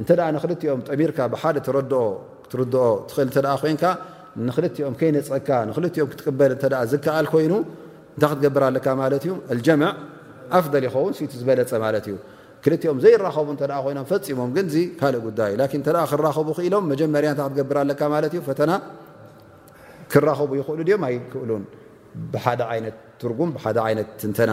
እንተ 0.00 0.10
ንክልኦም 0.36 0.80
ጠሚርካ 0.88 1.18
ብሓደ 1.34 1.56
ረ 1.76 1.78
ትርኦ 2.50 2.74
ትኽእል 3.08 3.28
ኮንካ 3.62 3.84
ንክልኦም 4.48 4.94
ከይነፀካ 5.00 5.48
ንክልኦም 5.70 6.08
ክትቅበል 6.12 6.52
ዝከኣል 6.92 7.26
ኮይኑ 7.32 7.52
እንታይ 8.14 8.28
ክትገብር 8.32 8.62
ኣለካ 8.68 8.86
ማለት 9.02 9.22
እዩ 9.26 9.32
ልጀምዕ 9.58 9.90
ኣፍደል 10.58 10.84
ይኸውን 10.88 11.12
ስኢቱ 11.18 11.32
ዝበለፀ 11.40 11.70
ማለት 11.86 12.04
እዩ 12.10 12.14
ክልኦም 12.64 12.96
ዘይኸቡ 13.04 13.46
ይኖ 13.90 14.00
ፈፂሞም 14.10 14.50
ግን 14.56 14.66
ካእ 15.00 15.16
ጉዳ 15.26 15.40
ክኸቡ 15.74 16.46
ክኢሎም 16.58 16.84
መጀመርያ 16.92 17.30
ክትገብር 17.38 17.78
ለካ 17.90 18.00
ማለት 18.14 18.32
እዩ 18.36 18.40
ፈተና 18.48 18.72
ክራኸቡ 20.12 20.50
ይክእሉ 20.60 20.88
ም 21.02 21.06
ኣይክእን 21.08 21.62
ብሓደ 22.32 22.60
ይነት 22.76 22.96
ትርጉም 23.20 23.50
ደ 23.76 23.78
ት 24.20 24.22
ንተና 24.32 24.52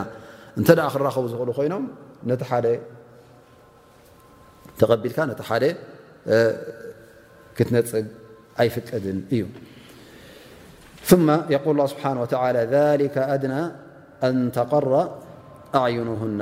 እተ 0.60 0.70
ክኸቡ 0.96 1.24
ዝክእሉ 1.34 1.50
ኮይኖም 1.60 1.84
ነቲ 2.32 2.42
ተቢልካ 4.82 5.18
ነቲ 5.32 5.42
ደ 5.64 5.72
ክትነፅግ 7.58 8.06
ኣይፍቀድን 8.62 9.20
እዩ 9.36 9.44
قል 11.66 11.78
ስብሓ 11.94 12.06
ከ 13.14 13.18
ኣድና 13.34 13.56
ኣንተقረ 14.28 14.92
ኣይኑና 15.84 16.42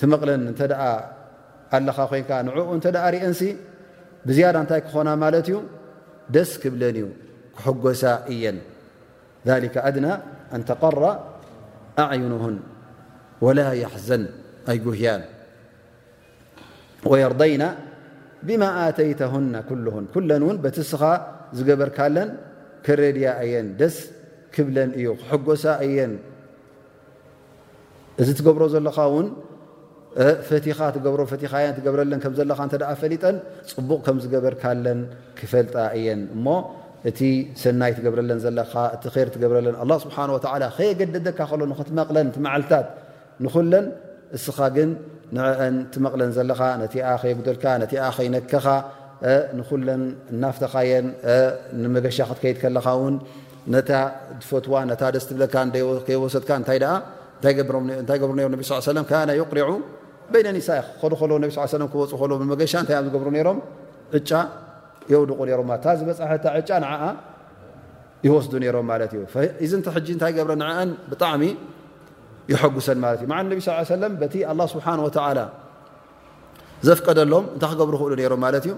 ትመቕለን 0.00 0.42
እንተ 0.50 0.60
ደኣ 0.72 0.82
ኣለኻ 1.76 1.96
ኮይንካ 2.12 2.30
ንዕኡ 2.48 2.66
እንተ 2.76 2.86
ደኣ 2.96 3.04
ርአንሲ 3.14 3.40
ብዝያዳ 4.28 4.56
እንታይ 4.64 4.80
ክኾና 4.86 5.08
ማለት 5.22 5.46
እዩ 5.50 5.56
ደስ 6.34 6.50
ክብለን 6.62 6.94
እዩ 7.00 7.06
ክሕጎሳ 7.58 8.02
እየን 8.34 8.58
ذሊከ 9.48 9.76
ኣድና 9.88 10.06
ኣንተቀረ 10.56 11.02
ኣዕዩንሁን 12.04 12.56
ወላ 13.44 13.60
ይሕዘን 13.82 14.24
ኣይጉህያን 14.72 15.22
ወየርዳይና 17.10 17.64
ብማ 18.48 18.62
ኣተይተሁና 18.82 19.54
ኩልሁን 19.68 20.04
ኩለን 20.14 20.42
እውን 20.46 20.56
በቲስኻ 20.64 21.02
ዝገበርካለን 21.58 22.30
ክረድያ 22.86 23.28
እየን 23.44 23.68
ደስ 23.80 23.96
ክብለን 24.54 24.90
እዩ 24.98 25.06
ክሕጎሳ 25.20 25.64
እየን 25.86 26.12
እዚ 28.22 28.28
እትገብሮ 28.34 28.62
ዘለኻ 28.74 28.96
እውን 29.10 29.28
ፈቲኻ 30.48 30.78
ትገብሮፈቲኻን 30.94 31.72
ትገብረለንከምዘለካ 31.76 32.60
ፈሊጠን 33.02 33.36
ፅቡቕ 33.74 33.98
ከምዝገበርካለን 34.06 35.00
ክፈልጣ 35.38 35.74
እየን 35.98 36.20
እሞ 36.36 36.46
እቲ 37.10 37.20
ሰናይ 37.62 37.92
ትገብረለን 37.96 38.38
ዘለካ 38.44 38.72
እቲ 38.96 39.04
ር 39.24 39.28
ትገብረለን 39.36 39.76
ኣ 39.82 39.86
ስብሓ 40.04 40.16
ወላ 40.34 40.64
ከየገደደካ 40.76 41.38
ከሎ 41.50 41.60
ንክትመቕለን 41.72 42.26
ቲመዓልታት 42.36 42.86
ንኩለን 43.44 43.86
እስኻ 44.38 44.58
ግን 44.76 44.90
ንዕአን 45.36 45.74
ትመቕለን 45.94 46.30
ዘለካ 46.36 46.62
ነቲኣ 46.82 47.06
ኸየጉልካ 47.22 47.64
ነቲኣ 47.82 48.04
ኸይነከኻ 48.18 48.66
ንኩለን 49.58 50.02
እናፍተኻየን 50.34 51.06
ንመገሻ 51.82 52.18
ክትከይድ 52.30 52.56
ከለካ 52.62 52.86
ውን 53.02 53.16
ነታ 53.74 53.90
ፈትዋ 54.48 54.74
ነታ 54.92 55.02
ደስ 55.16 55.26
ትብለካ 55.30 55.54
ከየወሰትካ 56.06 56.50
እንታይ 56.62 56.80
ኣ 56.92 56.94
እንታይ 58.00 58.18
ገብሩ 58.24 58.32
እ 58.46 58.48
ብ 58.62 58.64
ስ 58.70 58.80
ሰለም 58.88 59.06
ነ 59.28 59.32
ይቅሪዑ 59.42 59.68
በይነኒሳይ 60.32 60.78
ክኸዱ 61.00 61.12
ከለዎ 61.20 61.36
ነብ 61.44 61.50
ስ 61.54 61.58
ለም 61.80 61.88
ክወፅ 61.94 62.12
ከልዎ 62.20 62.36
ብመገሻ 62.42 62.72
እንታይ 62.82 62.96
እዮ 63.00 63.04
ዝገብሩ 63.12 63.28
ነይሮም 63.36 63.58
ዕጫ 64.16 64.30
የውድቁ 65.12 65.38
ነይሮም 65.48 65.68
እታ 65.76 65.86
ዝበፃሐታ 66.00 66.44
ዕጫ 66.60 66.70
ንዓኣ 66.84 67.02
ይወስዱ 68.26 68.52
ነይሮም 68.64 68.86
ማለት 68.92 69.12
እዩ 69.16 69.22
እዚ 69.64 69.72
ሕጂ 69.96 70.06
እንታይ 70.16 70.32
ገብረ 70.38 70.52
ንአን 70.62 70.90
ብጣዕሚ 71.10 71.42
ይሐጉሰን 72.52 72.98
ማለት 73.04 73.20
እዩ 73.24 73.28
ዓ 73.34 73.40
ነቢ 73.50 73.60
ለም 74.02 74.14
በቲ 74.22 74.34
ኣላ 74.52 74.60
ስብሓንወተዓላ 74.74 75.40
ዘፍቀደሎም 76.86 77.44
እንታይ 77.54 77.70
ክገብሩ 77.74 77.94
ይክእሉ 77.98 78.14
ነይሮም 78.20 78.40
ማለት 78.46 78.64
እዩ 78.68 78.74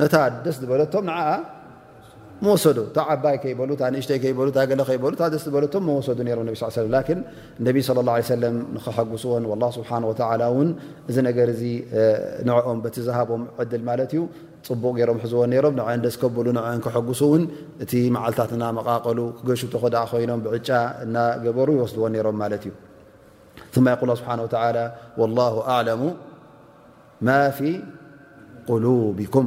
ነታ 0.00 0.14
ደስ 0.44 0.56
ዝበለቶም 0.62 1.04
ንዓኣ 1.10 1.30
መወሰዱ 2.44 2.78
ዓባይ 3.12 3.36
ከይበሉ 3.42 3.70
ታንእሽተይ 3.80 4.18
ከይበሉ 4.22 4.48
ታገለከይሉታ 4.56 5.22
ደስ 5.32 5.42
ዝበሉ 5.46 5.64
ቶ 5.74 5.76
መወሰዱ 5.88 6.18
ሮም 6.38 6.44
ነብ 6.48 6.56
ስ 6.68 6.84
ለ 6.84 6.96
ላን 6.96 7.20
ነብ 7.66 7.76
ለ 7.96 8.10
ه 8.28 8.32
ለም 8.42 8.54
ንኸሐጉስዎን 8.76 9.42
ላ 9.62 9.66
ስብሓ 9.76 9.90
ወላ 10.10 10.42
እውን 10.52 10.70
እዚ 11.10 11.16
ነገር 11.28 11.48
እዚ 11.54 11.62
ንዕኦም 12.48 12.78
በቲ 12.84 12.96
ዝሃቦም 13.08 13.42
ዕድል 13.62 13.82
ማለት 13.90 14.10
እዩ 14.16 14.22
ፅቡቕ 14.70 14.92
ገሮም 15.00 15.18
ሕዝዎን 15.26 15.52
ሮም 15.66 15.76
ን 15.96 16.00
ደዝከብሉ 16.06 16.46
ንኦ 16.58 16.64
ክሐጉሱ 16.84 17.20
እውን 17.28 17.44
እቲ 17.84 17.92
መዓልታት 18.16 18.50
ና 18.64 18.72
መቃቀሉ 18.80 19.18
ክገሹቶ 19.40 19.74
ኮዳ 19.86 19.96
ኮይኖም 20.12 20.40
ብዕጫ 20.46 20.70
እና 21.06 21.16
ገበሩ 21.46 21.68
ይወስድዎን 21.78 22.12
ነሮም 22.18 22.36
ማለት 22.44 22.64
እዩ 22.70 23.80
ማ 23.86 23.96
ይቁል 23.96 24.10
ስብሓ 24.22 24.30
ላ 24.76 25.52
ኣለሙ 25.78 26.02
ማ 27.28 27.40
ፊ 27.58 27.60
ቁሉቢኩም 28.70 29.46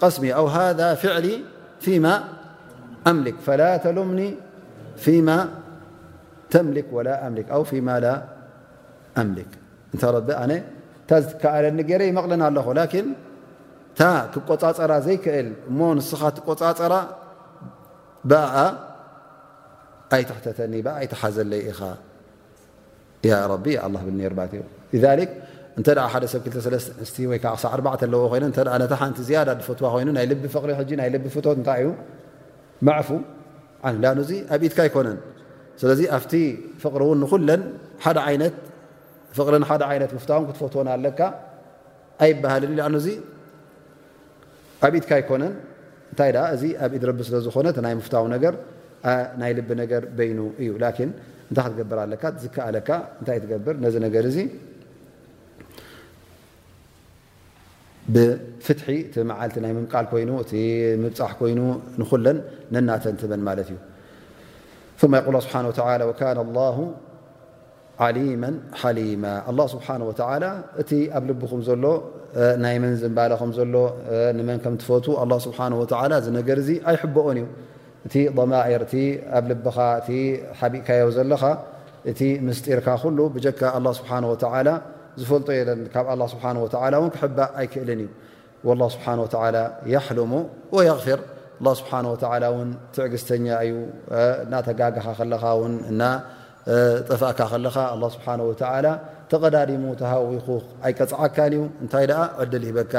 قس 0.00 0.24
أو 0.24 0.46
هذا 0.46 0.94
فعلي 0.94 1.40
فيما 1.80 2.24
أملك 3.06 3.34
فلا 3.46 3.76
تلمن 3.76 4.34
فيما 4.96 5.48
تملك 6.50 6.86
ولا 6.92 7.26
أملك 7.26 7.50
أو 7.50 7.64
فيما 7.64 8.00
لا 8.00 8.22
أملك 9.22 9.46
أ 10.04 10.08
ر 10.12 10.16
أ 10.18 11.36
كلن 11.42 11.78
ر 12.00 12.00
يمقل 12.10 12.32
لخ 12.56 12.68
لكن 12.80 13.04
كقፀر 14.34 14.92
زيكأل 15.08 15.46
نس 15.96 16.10
تقፀر 16.36 16.92
ب 18.30 18.32
أي 20.14 20.22
تحتني 20.30 20.78
يتحزل 21.04 21.50
إ 21.54 21.58
ي 23.30 23.32
رب 23.52 23.66
الله 23.86 24.02
برب 24.18 24.40
ذك 25.04 25.30
ሓ 25.84 26.26
ሰብ 26.32 26.42
2ክ 26.48 27.24
ዎ 27.32 27.38
ይ 27.38 27.40
ሓቲ 28.32 28.82
ፈትዋ 29.68 29.88
ኮይ 29.94 30.04
ይ 30.22 30.26
ልቢ 30.32 30.44
ፍሪ 30.56 30.68
ይ 30.82 31.08
ል 31.14 31.24
ፍት 31.36 31.46
እታይ 31.60 31.82
እዩ 31.84 33.00
ፉ 33.08 33.18
ኣብኢትካ 34.54 34.80
ይኮነን 34.88 35.18
ስለዚ 35.80 36.00
ኣብቲ 36.16 36.32
ፍቅሪ 36.82 37.02
ን 37.22 37.28
ንለ 37.48 38.48
ሓደ 39.38 39.58
ት 40.12 40.12
ፍው 40.26 40.40
ክትፈትዎ 40.48 40.80
ኣለካ 40.96 41.20
ኣይሃል 42.26 42.64
ዩ 42.70 43.02
ኣብኢትካ 44.88 45.12
ይኮነ 45.22 45.42
እታይ 46.12 46.30
ዚ 46.62 46.66
ኣብኢ 46.86 46.98
ቢ 47.18 47.26
ስለዝኾነይ 47.28 47.94
ፍዊ 48.06 48.14
ይ 49.50 49.52
ልቢ 49.58 49.70
በይ 50.18 50.28
እዩ 50.62 50.70
እታይ 50.78 50.92
ክትገብር 51.56 51.98
ኣ 52.04 52.06
ዝከኣ 52.44 52.80
ታትገብር 53.28 53.76
ገ 54.16 54.24
ብፍትሒ 58.14 58.86
ቲ 59.14 59.22
መዓልቲ 59.28 59.56
ናይ 59.62 59.72
ምምቃል 59.76 60.06
ይኑ 60.22 60.30
እቲ 60.42 60.52
ምብፃሕ 61.04 61.32
ይኑ 61.52 61.60
ንለን 62.00 62.38
ነናተንበን 62.74 63.42
ማለት 63.48 63.68
እዩ 63.72 63.78
ቁ 65.00 66.22
ه 66.78 66.86
ዓሊማ 68.04 68.44
ሓሊማ 68.80 69.24
ه 69.46 69.56
ስብሓه 69.74 69.94
እቲ 70.82 70.90
ኣብ 71.16 71.22
ልብኹም 71.28 71.60
ዘሎ 71.68 71.84
ናይ 72.62 72.76
መን 72.82 72.94
ዝባም 73.02 73.50
ዘሎ 73.58 73.74
መን 74.48 74.58
ከም 74.64 74.74
ፈት 74.88 75.06
ስሓ 75.46 75.58
ነገር 76.38 76.58
ዚ 76.66 76.72
ኣይሕበኦን 76.90 77.38
እዩ 77.42 77.46
እቲ 78.06 78.14
ضማር 78.38 78.82
እ 79.04 79.06
ኣብ 79.38 79.44
ልኻ 79.52 79.76
እቲ 80.00 80.10
ሓቢእካዮ 80.58 81.06
ዘለኻ 81.16 81.42
እቲ 82.12 82.20
ምስጢርካ 82.48 82.86
ብካ 83.36 83.74
ስብሓ 84.00 84.10
ዝፈልጦ 85.20 85.48
የለ 85.58 85.70
ካብ 85.94 86.06
ላ 86.20 86.24
ስብሓ 86.34 86.44
ወ 86.64 86.66
እውን 86.98 87.10
ክሕባእ 87.14 87.48
ኣይክእልን 87.60 88.00
እዩ 88.08 88.68
ላ 88.82 88.86
ስብሓ 88.94 89.06
ወላ 89.22 89.58
የሕልሙ 89.92 90.32
ወየቕፊር 90.76 91.20
ስብሓ 91.80 91.92
ወ 92.14 92.50
ውን 92.56 92.70
ትዕግስተኛ 92.94 93.46
እዩ 93.66 93.74
እናተጋጋኻ 94.44 95.06
ከለኻ 95.18 95.44
ውን 95.60 95.74
እና 95.92 96.02
ጠፋእካ 97.08 97.40
ኸለኻ 97.52 97.76
ኣ 97.94 97.96
ስብሓ 98.16 98.26
ወላ 98.50 98.86
ተቀዳዲሙ 99.32 99.84
ተሃዊኹ 100.00 100.46
ኣይቀፅዓካን 100.86 101.52
እዩ 101.58 101.62
እንታይ 101.82 102.04
ደኣ 102.10 102.20
ዕደሊሂበካ 102.44 102.94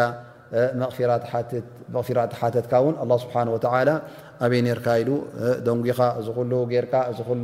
መቕፊራ 1.96 2.20
ሓተትካ 2.40 2.72
እውን 2.84 2.96
ኣላ 3.04 3.12
ስብሓ 3.24 3.36
ወላ 3.56 3.90
ኣበይ 4.46 4.62
ነርካ 4.68 4.88
ኢሉ 5.02 5.12
ደንጉኻ 5.68 6.00
እዝሉ 6.22 6.52
ጌይርካ 6.72 6.94
ዝሉ 7.20 7.44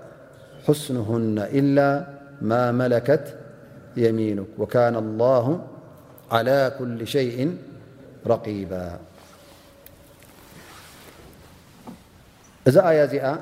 حسنهن 0.67 1.39
إلا 1.51 2.07
ما 2.41 2.71
ملكت 2.71 3.35
يمينك 3.97 4.47
وكان 4.57 4.95
الله 4.95 5.67
على 6.31 6.73
كل 6.79 7.07
شيء 7.07 7.57
رقيبا 8.27 8.97
يا 12.67 13.37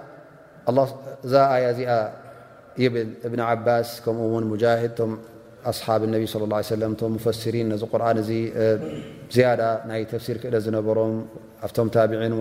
يبل 2.77 3.09
ابن 3.25 3.39
عباس 3.39 4.01
كم 4.05 4.33
مجاهد 4.51 5.17
أصحاب 5.65 6.03
النبي 6.03 6.25
صلى 6.25 6.43
الله 6.43 6.55
عيه 6.55 6.63
سلم 6.63 6.95
مفسرين 7.01 7.73
قرن 7.77 8.21
زيادة 9.31 9.95
ي 9.97 10.05
تفسير 10.05 10.37
كل 10.37 10.71
نبرم 10.75 11.27
م 11.77 11.87
تابعين 11.87 12.33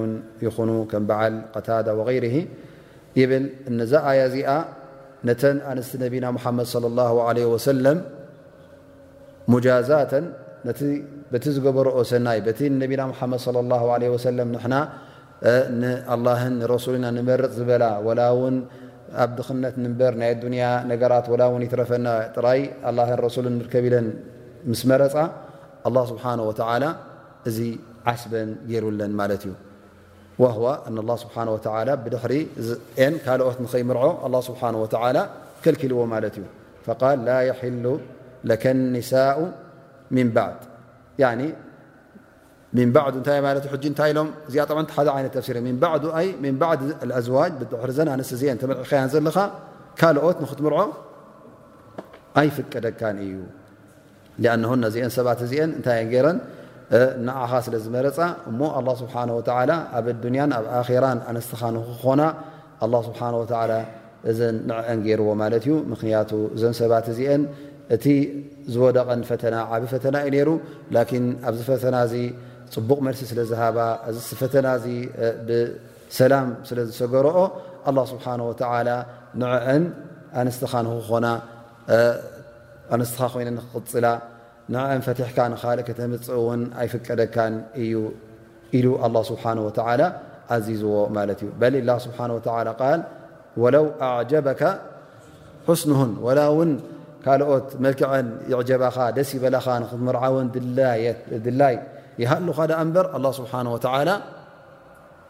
ينو 0.58 0.84
كم 0.84 1.06
بعلقاد 1.06 1.88
وغير 1.88 2.24
ይብል 3.20 3.44
እነዛ 3.70 3.92
ኣያ 4.08 4.18
እዚኣ 4.28 4.50
ነተን 5.28 5.56
ኣንስቲ 5.70 5.92
ነቢና 6.04 6.26
ሙሓመድ 6.36 6.68
ለ 6.84 6.88
ላሁ 6.98 7.14
ለ 7.36 7.46
ወሰለም 7.54 7.98
ሙጃዛተን 9.52 10.26
በቲ 11.32 11.44
ዝገበሮኦ 11.56 11.98
ሰናይ 12.12 12.38
በቲ 12.46 12.60
ነቢና 12.82 13.02
ሙሓመድ 13.12 13.40
ለ 13.56 13.64
ላ 13.72 13.80
ለ 14.02 14.12
ወሰለም 14.14 14.48
ንና 14.56 14.74
ኣላን 16.14 16.54
ረሱሊና 16.74 17.06
ንመረፅ 17.16 17.52
ዝበላ 17.58 17.84
ወላ 18.06 18.20
እውን 18.36 18.56
ኣብ 19.24 19.30
ድኽነት 19.36 19.74
ንንበር 19.82 20.14
ናይ 20.22 20.32
ዱንያ 20.42 20.64
ነገራት 20.90 21.26
ወላ 21.32 21.42
ውን 21.52 21.62
ይትረፈና 21.66 22.08
ጥራይ 22.34 22.60
ኣላን 22.90 23.12
ረሱልን 23.26 23.54
ንርከብ 23.58 23.84
ኢለን 23.90 24.08
ምስ 24.72 24.82
መረፃ 24.92 25.14
ኣላ 25.90 25.96
ስብሓን 26.10 26.42
ወተዓላ 26.48 26.84
እዚ 27.50 27.58
ዓስበን 28.12 28.50
ገይሩለን 28.72 29.12
ማለት 29.20 29.42
እዩ 29.48 29.54
ه 30.38 30.46
الله 31.02 31.16
ስብሓه 31.24 31.94
ብድሕሪ 32.04 32.32
ን 33.12 33.14
ካልኦት 33.24 33.58
ንኸይምርዖ 33.64 34.04
لله 34.28 34.40
ስብሓه 34.48 35.26
ከልኪልዎ 35.62 36.00
ማለት 36.14 36.34
እዩ 36.38 36.44
ላ 37.28 37.30
يحሉ 37.50 37.84
ك 38.62 38.64
النሳء 38.76 39.38
ን 40.14 40.18
ባعድ 40.38 40.60
ን 41.38 41.40
እታ 43.20 43.28
እታይ 43.90 44.10
ኢሎ 44.12 44.18
እዚ 44.48 44.54
ሓደ 44.96 45.08
ይነት 45.20 45.34
ተሲ 45.36 45.48
ኣዋጅ 45.58 47.52
ድሪ 47.72 47.92
ዘና 47.98 48.08
ን 48.18 48.22
አን 48.52 48.58
ተመርኸያን 48.62 49.08
ዘለኻ 49.14 49.36
ካልኦት 50.00 50.38
ንክትምርዖ 50.44 50.80
ኣይፍቀደካን 52.40 53.16
እዩ 53.26 53.34
ኣን 54.54 54.78
ነዚአን 54.86 55.12
ሰባት 55.18 55.38
እዚአን 55.46 55.70
እታይ 55.78 56.04
ረ 56.24 56.26
ንዓኻ 57.26 57.50
ስለ 57.66 57.74
ዝመረፃ 57.84 58.18
እሞ 58.50 58.60
ኣላ 58.78 58.88
ስብሓ 59.00 59.14
ወተዓላ 59.38 59.72
ኣብ 59.98 60.06
ኣዱንያን 60.12 60.50
ኣብ 60.58 60.66
ኣራን 60.92 61.18
ኣንስትኻ 61.30 61.60
ንክኾና 61.76 62.22
ኣላ 62.84 62.94
ስብሓ 63.08 63.20
ወተዓላ 63.40 63.72
እዘን 64.30 64.56
ንዕአን 64.68 64.98
ገይርዎ 65.06 65.28
ማለት 65.42 65.62
እዩ 65.68 65.74
ምክንያቱ 65.92 66.30
እዘን 66.56 66.74
ሰባት 66.80 67.06
እዚአን 67.14 67.42
እቲ 67.94 68.04
ዝወደቐን 68.72 69.20
ፈተና 69.30 69.54
ዓብ 69.74 69.82
ፈተና 69.92 70.16
እዩ 70.28 70.32
ነይሩ 70.36 70.50
ላኪን 70.96 71.26
ኣብዚ 71.48 71.60
ፈተና 71.70 71.96
እዚ 72.08 72.14
ፅቡቕ 72.74 72.98
መልሲ 73.08 73.20
ስለ 73.32 73.40
ዝሃባ 73.50 73.78
እዚ 74.08 74.18
ፈተና 74.40 74.66
እዚ 74.80 74.86
ብሰላም 75.50 76.48
ስለ 76.70 76.78
ዝሰገረኦ 76.88 77.36
ኣላ 77.90 77.98
ስብሓን 78.14 78.40
ወተዓላ 78.48 78.88
ንዕአን 79.42 79.84
ኣንስትኻ 80.42 80.72
ንክኾና 80.88 81.26
ኣነስትኻ 82.94 83.24
ኮይነ 83.36 83.48
ንክቅፅላ 83.58 84.06
ን 84.74 84.76
ንፈትሕካ 85.00 85.38
ኻልእ 85.60 85.82
ከተምፅእ 85.88 86.40
ውን 86.46 86.62
ኣይፍቀደካ 86.80 87.36
እዩ 87.82 87.94
ኢሉ 88.78 88.86
لله 89.08 89.22
ስብሓه 89.30 89.56
و 89.66 89.70
ኣዚዝዎ 90.54 90.94
ማለት 91.16 91.38
እዩ 91.44 91.50
በ 91.60 91.62
ስه 92.04 92.18
ል 92.28 92.32
ወለው 93.62 93.84
أعጀበك 94.06 94.62
حስنهን 95.66 96.10
وላ 96.26 96.40
ውን 96.58 96.70
ካልኦት 97.24 97.68
መልክዐን 97.84 98.26
يጀባኻ 98.52 98.96
ደስ 99.16 99.30
ይበላኻ 99.36 99.66
ንትምርዓወን 99.82 100.46
ድላይ 101.46 101.74
ይሃሉኻ 102.22 102.58
ዳ 102.70 102.72
እንበር 102.84 103.04
لله 103.18 103.32
ስብሓه 103.40 103.60
و 103.74 103.78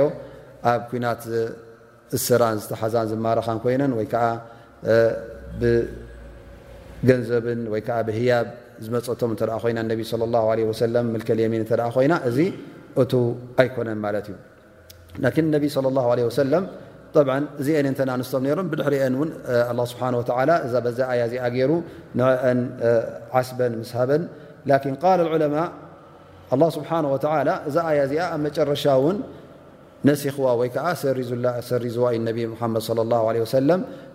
ኣብ 0.72 0.82
ኩናት 0.90 1.22
ስራን 2.26 2.58
ዝተሓዛን 2.64 3.08
ዝማረኻን 3.12 3.60
ኮይነን 3.64 3.92
ወይ 4.00 4.06
ከዓ 4.14 4.26
ብገንዘብን 5.62 7.62
ወይ 7.74 7.82
ከዓ 7.88 7.98
ብህያብ 8.10 8.48
ዝመፀቶም 8.86 9.30
እተኣ 9.36 9.52
ኮይና 9.64 9.80
ነቢ 9.92 10.00
ላ 10.36 10.38
ሰለም 10.84 11.06
መልከል 11.16 11.38
የሚን 11.46 11.62
እተኣ 11.66 11.88
ኮይና 11.98 12.14
እዚ 12.30 12.38
እቱ 13.02 13.14
ኣይኮነን 13.62 14.00
ማለት 14.06 14.26
እዩ 14.32 14.36
ላኪን 15.26 15.46
ነቢ 15.56 15.64
ለ 15.86 15.88
ላ 15.98 16.00
ዓለ 16.12 16.20
ወሰለም 16.30 16.66
ብ 17.28 17.30
እዚአነ 17.62 17.86
እንተንኣንስቶም 17.94 18.42
ነሮም 18.46 18.68
ብድሕሪአን 18.72 19.14
እውን 19.18 19.30
ኣላ 19.72 19.80
ስብሓን 19.92 20.14
ወተዓላ 20.20 20.52
እዛ 20.68 20.74
በዛ 20.86 21.00
ኣያ 21.14 21.22
እዚ 21.30 21.34
ኣገይሩ 21.48 21.72
ንአን 22.20 22.60
ዓስበን 23.40 23.74
ምስሃበን 23.82 24.24
ዑማ 24.72 26.64
ስብሓ 26.76 26.90
እዛ 27.68 27.76
ኣያ 27.90 27.98
እዚኣ 28.08 28.24
ኣብ 28.34 28.40
መጨረሻውን 28.46 29.18
ነሲክዋ 30.08 30.46
ወይዓ 30.60 30.74
ሰ 31.02 31.06
ሰሪ 31.70 31.84
ዝዋይ 31.96 32.16
ነ 32.26 32.30
መድ 32.76 32.90
ለ 33.70 33.72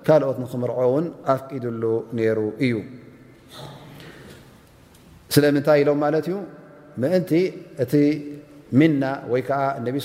ካልኦት 0.06 0.36
ንክምርዖ 0.42 0.78
ውን 0.94 1.06
ኣፍቂድሉ 1.34 1.82
ነይሩ 2.18 2.38
እዩ 2.64 2.74
ስለምንታይ 5.34 5.80
ኢሎም 5.82 5.98
ማለት 6.04 6.26
እዩ 6.30 6.36
ምእንቲ 7.02 7.32
እቲ 7.84 7.92
ሚና 8.80 9.02
ወይከዓ 9.32 9.60
ነቢ 9.86 9.96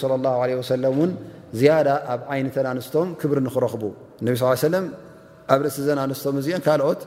ን 1.10 1.12
ዝያዳ 1.60 1.90
ኣብ 2.14 2.22
ዓይነተ 2.34 2.56
ኣንስቶም 2.72 3.10
ክብሪ 3.22 3.38
ንክረኽቡ 3.48 3.84
ነቢ 4.26 4.34
ሰለ 4.68 4.76
ኣብ 5.54 5.60
ርእሲ 5.66 5.78
ዘና 5.88 6.00
ኣንስቶም 6.08 6.36
እዚኦን 6.42 6.64
ካኦት 6.68 7.02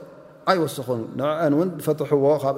ኣይወስኹ 0.51 0.87
ንአን 1.19 1.53
ን 1.65 1.69
ፈትሕዎ 1.85 2.25
ካብ 2.43 2.57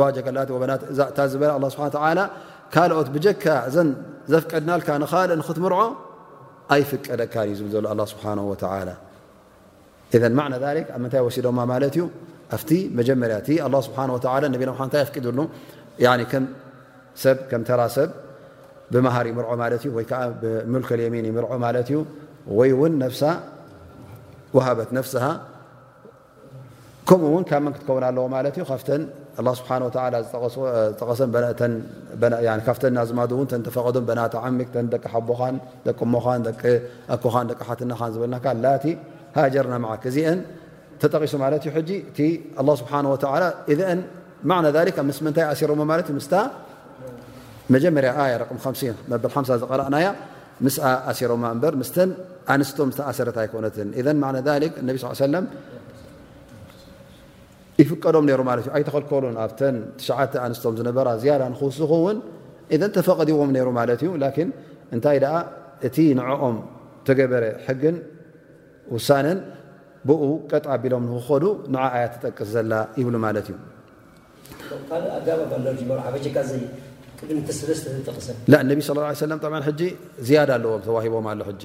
ዋ 0.00 0.10
ዝ 1.38 2.24
ካኦት 2.74 3.08
ብጀካ 3.14 3.44
ዘፍቀድና 4.32 4.70
ክትምርዖ 5.46 5.80
ኣይፍቀደካ 6.74 7.34
እዩ 7.46 7.50
ብ 7.66 7.68
ስ 7.74 8.16
ኣ 8.72 8.78
ይ 10.14 11.20
ሲዶማ 11.36 11.58
ዩ 11.94 12.02
ኣ 12.74 12.88
መጀር 12.98 13.36
ብ 13.72 14.50
ብሃር 18.94 19.26
ይር 19.76 19.78
ክ 20.10 20.12
ሚን 21.14 21.26
ይር 21.28 21.44
ይን 22.64 22.96
ሃበት 24.66 24.90
ፍ 25.04 25.12
ከኡ 27.08 27.24
ካመ 27.50 27.66
ክከ 27.76 27.88
ኣለዎ 28.08 28.26
ስብሓ 29.58 29.70
ጠቀሰ 31.00 31.20
ካብተ 32.66 32.82
ናዝማእው 32.96 33.40
ተ 33.50 33.52
ተፈቀዶም 33.66 34.04
በና 34.08 34.20
ዓሚ 34.46 34.58
ደቂ 34.94 35.04
ሓቦኻን 35.14 35.56
ደቂ 35.86 35.98
ሞኻን 36.14 36.40
ኣኩኻን 37.14 37.46
ቂ 37.58 37.60
ሓትናኻ 37.68 38.00
ዝበና 38.14 38.34
ላቲ 38.64 38.84
ሃጀርና 39.38 39.74
ማዓ 39.84 39.92
እዚአን 40.10 40.38
ተጠቂሶ 41.02 41.32
ማ 41.42 41.46
እዩ 41.58 41.72
እቲ 42.14 42.18
ስብሓ 42.80 42.92
ምስታይ 45.10 45.44
ኣሲሮ 45.54 45.70
ማ 45.82 45.92
ስ 46.28 46.34
መጀመርያ 47.74 48.10
በ 49.22 49.26
ዝቀረእናያ 49.62 50.08
ምስ 50.64 50.74
ኣሲሮማ 51.10 51.44
በር 51.62 51.74
ምስ 51.82 51.90
ኣንስቶ 52.52 52.78
ኣሰረት 53.10 53.36
ኣይኮነትን 53.42 53.88
ይፍቀዶም 57.82 58.26
ይሩ 58.30 58.40
ማት 58.48 58.58
እ 58.60 58.64
ኣይተከልከሉን 58.78 59.36
ኣብተን 59.44 59.76
ዓተ 60.22 60.34
ኣንስቶም 60.46 60.74
ዝነበራ 60.78 61.08
ዝያዳ 61.22 61.42
ንክውስኹ 61.52 61.90
እውን 62.00 62.18
እዘን 62.74 62.90
ተፈቐዲዎም 62.96 63.50
ነይሩ 63.56 63.68
ማለት 63.80 64.00
እዩ 64.04 64.10
ላን 64.22 64.50
እንታይ 64.94 65.18
ደኣ 65.24 65.34
እቲ 65.86 65.96
ንዕኦም 66.18 66.56
ተገበረ 67.06 67.44
ሕግን 67.66 67.96
ውሳነን 68.94 69.38
ብኡ 70.08 70.22
ቀጥ 70.50 70.64
ኣቢሎም 70.74 71.04
ንክኸዱ 71.10 71.44
ንዓ 71.74 71.84
ኣያ 71.96 72.04
ትጠቅስ 72.14 72.48
ዘላ 72.54 72.72
ይብሉ 73.00 73.14
ማለት 73.26 73.46
እዩእነቢ 77.24 78.80
ስ 78.86 79.24
ጠ 79.44 79.52
ሕጂ 79.68 79.82
ዝያዳ 80.28 80.50
ኣለዎም 80.58 80.80
ተዋሂቦም 80.86 81.26
ኣሎ 81.32 81.40
ሕጂ 81.50 81.64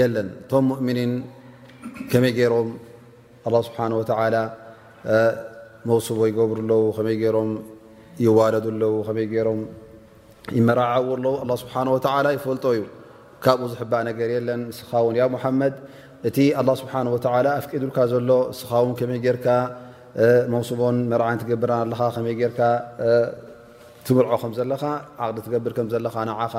እቶም 0.00 0.62
ሙእምኒን 0.70 1.12
ከመይ 2.10 2.32
ገይሮም 2.38 2.68
ኣ 3.44 3.48
ስብሓ 3.66 3.78
ወተላ 4.00 4.34
መውሱቦ 5.88 6.18
ይገብሩ 6.30 6.56
ኣለው 6.64 6.80
ከመይ 6.96 7.16
ገይሮም 7.22 7.50
ይዋለዱ 8.24 8.64
ኣለው 8.72 8.92
ከመይ 9.06 9.26
ገሮም 9.34 9.60
ይመራዓው 10.58 11.04
ኣለው 11.42 11.54
ስብሓ 11.62 11.74
ወላ 11.96 12.26
ይፈልጦ 12.36 12.64
እዩ 12.76 12.82
ካብኡ 13.44 13.62
ዝሕባእ 13.72 14.02
ነገር 14.10 14.28
የለን 14.36 14.60
ንስኻውን 14.70 15.14
ያ 15.20 15.24
ሙሓመድ 15.34 15.74
እቲ 16.28 16.38
ኣላ 16.62 16.68
ስብሓን 16.82 17.06
ወላ 17.14 17.46
ኣፍቂዱልካ 17.60 17.98
ዘሎ 18.12 18.30
ንስኻውን 18.52 18.92
ከመይ 18.98 19.20
ጌርካ 19.26 19.46
መውሱቦን 20.54 20.96
መርዓን 21.12 21.38
ትገብርና 21.42 21.74
ኣለካ 21.86 22.00
ከመይ 22.16 22.34
ጌርካ 22.42 22.60
ትምልዖ 24.06 24.30
ከም 24.42 24.52
ዘለካ 24.58 24.82
ዓቅዲ 25.26 25.38
ትገብር 25.46 25.72
ከም 25.78 25.88
ዘለካ 25.94 26.14
ንዓኻ 26.30 26.54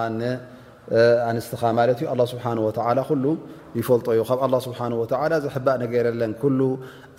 ኣንስትኻ 1.30 1.62
ማለት 1.80 1.98
እዩ 2.02 2.06
ኣላ 2.14 2.22
ስብሓ 2.32 2.46
ወተላ 2.68 2.98
ኩሉ 3.10 3.26
ይፈልጦ 3.80 4.08
እዩ 4.16 4.22
ካብ 4.30 4.40
ኣላ 4.46 4.56
ስብሓ 4.68 4.80
ወ 5.02 5.04
ዘሕባእ 5.46 5.76
ነገር 5.84 6.04
የለን 6.10 6.34
ኩሉ 6.44 6.60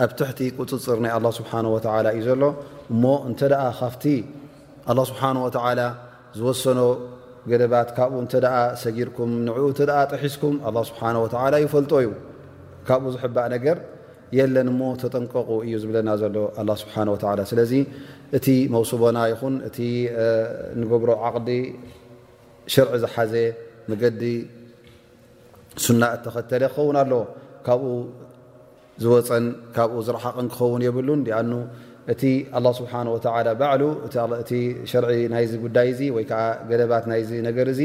ኣብ 0.05 0.11
ትሕቲ 0.19 0.41
ቁፅፅር 0.59 0.99
ናይ 1.05 1.13
ኣላ 1.19 1.27
ስብሓ 1.39 1.53
ወላ 1.75 2.07
እዩ 2.19 2.23
ዘሎ 2.29 2.43
እሞ 2.93 3.05
እንተ 3.29 3.41
ደኣ 3.53 3.63
ካፍቲ 3.81 4.05
ኣላ 4.93 4.99
ስብሓን 5.11 5.37
ወተዓላ 5.47 5.81
ዝወሰኖ 6.39 6.81
ገለባት 7.51 7.89
ካብኡ 7.97 8.19
እንተደኣ 8.25 8.55
ሰጊድኩም 8.83 9.33
ንዕኡ 9.47 9.65
እተደኣ 9.73 9.99
ጠሒስኩም 10.13 10.55
ኣላ 10.69 10.77
ስብሓ 10.91 11.01
ወላ 11.25 11.55
ይፈልጦ 11.65 11.93
እዩ 12.05 12.09
ካብኡ 12.89 13.09
ዝሕባእ 13.17 13.49
ነገር 13.57 13.77
የለን 14.37 14.69
ሞ 14.79 14.83
ተጠንቀቁ 15.03 15.49
እዩ 15.67 15.75
ዝብለና 15.83 16.09
ዘሎ 16.23 16.37
ኣላ 16.61 16.71
ስብሓ 16.85 16.95
ወላ 17.15 17.43
ስለዚ 17.51 17.73
እቲ 18.37 18.47
መውስቦና 18.75 19.19
ይኹን 19.33 19.55
እቲ 19.69 19.77
ንገብሮ 20.81 21.11
ዓቅዲ 21.29 21.51
ሸርዒ 22.73 22.95
ዝሓዘ 23.05 23.35
መገዲ 23.93 24.23
ሱና 25.85 26.03
እተኸተለ 26.17 26.63
ክኸውን 26.75 26.97
ኣለዎ 27.03 27.21
ካብኡ 27.67 27.85
ዝወፀን 29.03 29.45
ካብኡ 29.77 29.95
ዝረሓቐን 30.07 30.47
ክኸውን 30.53 30.83
የብሉን 30.87 31.21
ኣኑ 31.39 31.51
እቲ 32.13 32.23
ኣላ 32.59 32.67
ስብሓ 32.79 32.93
ወላ 33.15 33.49
ባዕሉ 33.61 33.83
እቲ 34.43 34.51
ሸርዒ 34.91 35.11
ናይዚ 35.33 35.53
ጉዳይ 35.65 35.89
እዚ 35.95 36.01
ወይ 36.17 36.25
ከዓ 36.31 36.41
ገደባት 36.71 37.05
ናይዚ 37.11 37.31
ነገር 37.49 37.67
እዚ 37.75 37.81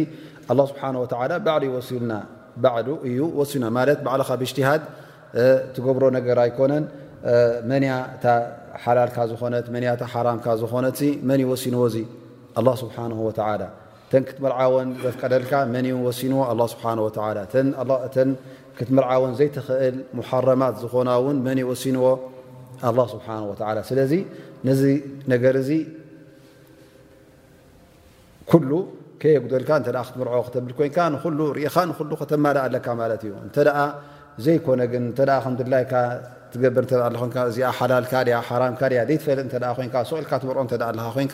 ኣላ 0.53 0.59
ስብሓን 0.71 0.95
ወላ 1.03 1.33
ባዕሉ 1.47 1.63
ይወሲሉና 1.71 2.13
ባዕሉ 2.65 2.87
እዩ 3.09 3.19
ወሲሉና 3.39 3.67
ማለት 3.79 3.99
ባዕልካ 4.07 4.31
ብእጅትሃድ 4.43 4.81
ትገብሮ 5.75 6.03
ነገር 6.17 6.37
ኣይኮነን 6.45 6.85
መንያ 7.71 7.93
እታ 8.15 8.25
ሓላልካ 8.85 9.17
ዝኾነት 9.31 9.65
መንታ 9.75 10.01
ሓራምካ 10.13 10.45
ዝኾነት 10.61 10.99
መን 11.29 11.39
ይወሲንዎ 11.45 11.81
እዚ 11.91 11.97
ኣላ 12.59 12.67
ስብሓን 12.81 13.11
ወተዓላ 13.27 13.61
ተን 14.11 14.23
ክትምርዓወን 14.27 14.89
ዘትቀደልካ 15.03 15.51
መን 15.73 15.85
እዩ 15.89 15.95
ወሲንዎ 16.07 16.39
ኣ 16.49 16.53
ስብሓ 16.73 16.85
ላ 17.37 17.41
ተ 18.15 18.25
ክትምርዓወን 18.77 19.33
ዘይትኽእል 19.39 19.95
ሙሓረማት 20.19 20.75
ዝኾናእውን 20.83 21.37
መን 21.45 21.57
እዩ 21.61 21.65
ወሲንዎ 21.71 22.05
ኣ 22.87 22.93
ስብሓወላ 23.13 23.79
ስለዚ 23.89 24.13
ነዚ 24.67 24.81
ነገር 25.33 25.55
ዚ 25.69 25.71
ኩሉ 28.51 28.71
ከየጉደልካ 29.21 29.69
ተ 29.87 29.91
ክትምር 30.09 30.27
ክተብል 30.47 30.73
ኮንካ 30.81 30.97
ንሉ 31.15 31.39
ርኢኻ 31.59 31.75
ንሉ 31.91 32.11
ከተማል 32.21 32.57
ኣለካ 32.65 32.85
ማለት 33.03 33.21
እዩ 33.29 33.33
እንተደኣ 33.45 33.77
ዘይኮነግን 34.45 35.05
ተ 35.17 35.23
ከምላይ 35.45 35.83
ትገብር 36.53 36.83
ተ 36.91 36.93
እዚኣ 37.49 37.67
ሓላልካያ 37.79 38.37
ሓራምካያ 38.49 38.99
ዘይትፈልጥ 39.09 39.53
እ 39.85 39.89
ኮ 39.93 39.97
ሰቁኢልካ 40.09 40.31
ትምርኦ 40.43 40.61
ተ 40.71 40.75
ኣለካ 40.89 41.07
ኮንካ 41.17 41.33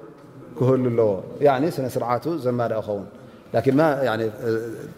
ህኣዎ 0.59 1.09
ስነስርዓቱ 1.77 2.25
ዘማ 2.45 2.59
ኸውን 2.87 3.05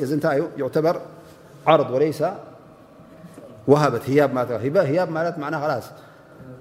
እዚ 0.04 0.12
ንታይዩ 0.20 0.44
በር 0.86 0.96
ዓር 1.72 1.80
ወለ 1.94 2.04
ወሃበት 3.72 4.06
ያ 4.92 5.00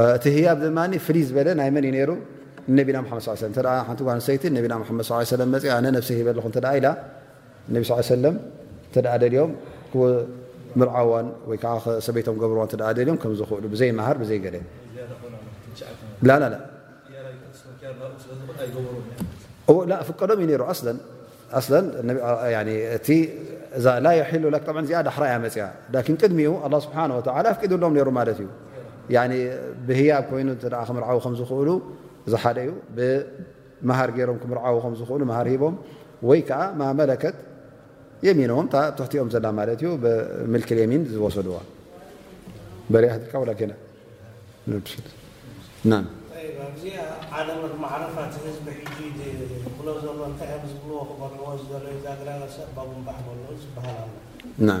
እቲ 0.00 0.24
ህያብ 0.36 0.60
ማ 0.76 0.80
ፍልይ 1.06 1.24
ዝበለ 1.28 1.48
ናይ 1.60 1.68
መን 1.76 1.84
እዩ 1.88 2.02
ሩ 2.08 2.10
ነቢና 2.78 2.98
ድ 3.52 3.66
ሓንቲ 3.88 4.00
ሰይቲ 4.26 4.42
ና 4.54 4.56
ድ 4.64 5.64
ለ 5.84 5.86
ነ 5.94 6.00
ሲ 6.06 6.10
በኹ 6.28 6.46
ኢ 6.76 6.84
ለ 8.24 8.26
ተ 8.94 9.00
ደልዮም 9.22 9.50
ምርዓዋን 10.80 11.26
ወይዓ 11.50 11.64
ሰበይቶም 12.06 12.36
ገብርዋ 12.42 12.62
ደልዮም 12.98 13.16
ከዝክእሉ 13.22 13.64
ብዘይመሃር 13.72 14.16
ብዘይ 14.22 14.38
ገለ 14.44 14.56
ፍቀዶም 20.08 20.38
እዩ 20.44 20.52
ሩ 20.62 20.64
የሉ 24.32 24.56
እዚኣዳ 24.84 25.08
ሓራ 25.16 25.24
እያ 25.30 25.36
መፅያ 25.46 25.64
ቅድሚኡ 26.22 26.52
ስብሓወ 26.86 27.22
ኣፍቂድሎም 27.52 27.92
ሩ 28.06 28.10
ማት 28.18 28.28
እዩ 28.34 28.48
ብህያብ 29.88 30.24
ኮይኑ 30.30 30.48
ክምርዓዊ 30.88 31.18
ከም 31.24 31.34
ዝኽእሉ 31.40 31.68
እዚ 32.26 32.32
ሓደ 32.42 32.58
እዩ 32.64 32.70
ብመሃር 32.96 34.10
ገይሮም 34.16 34.36
ክምርዓዊ 34.42 34.74
ከ 34.82 34.84
ዝኽእሉ 35.00 35.20
ሃር 35.38 35.46
ሂቦም 35.52 35.74
ወይ 36.28 36.40
ከዓ 36.48 36.60
ማመለከት 36.80 37.36
የሚኖም 38.26 38.66
ትኽቲኦም 38.96 39.28
ዘላ 39.34 39.46
ማለት 39.58 39.78
እዩ 39.82 39.88
ብምልክል 40.04 40.78
የሚን 40.84 41.02
ዝወሰዱዎ 41.14 41.56
ያ 54.70 54.80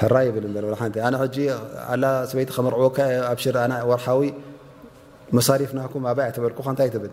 ሕራ 0.00 0.14
ይብል 0.26 0.44
ነ 0.52 0.56
ኣላ 1.92 2.04
ሰይቲ 2.30 2.50
ከመርዕወ 2.56 2.84
ኣብ 3.30 3.38
ሽራኣ 3.44 3.70
ወርሓዊ 3.90 4.22
መሳሪፍናኩም 5.36 6.02
ኣብያ 6.10 6.24
በልኩ 6.44 6.58
ከንታይ 6.66 6.88
ል 7.02 7.06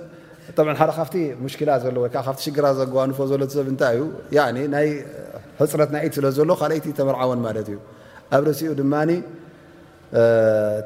ሓደ 0.80 0.90
ካብቲ 0.98 1.14
ሙሽኪላ 1.44 1.70
ዘሎ 1.84 1.96
ወ 2.04 2.06
ካብ 2.14 2.36
ሽግራ 2.44 2.64
ዘገባንፎ 2.78 3.16
ዘሎ 3.32 3.42
ሰብ 3.56 3.66
ይእዩ 3.72 4.00
ይ 4.36 4.90
ሕፅረት 5.60 5.90
ናይኢት 5.94 6.12
ስለ 6.18 6.26
ዘሎ 6.38 6.50
ካአይቲ 6.60 6.86
ተመርዓወን 6.98 7.40
ማለት 7.46 7.66
እዩ 7.72 7.78
ኣብ 8.34 8.42
ርሲኡ 8.48 8.70
ድማ 8.80 8.94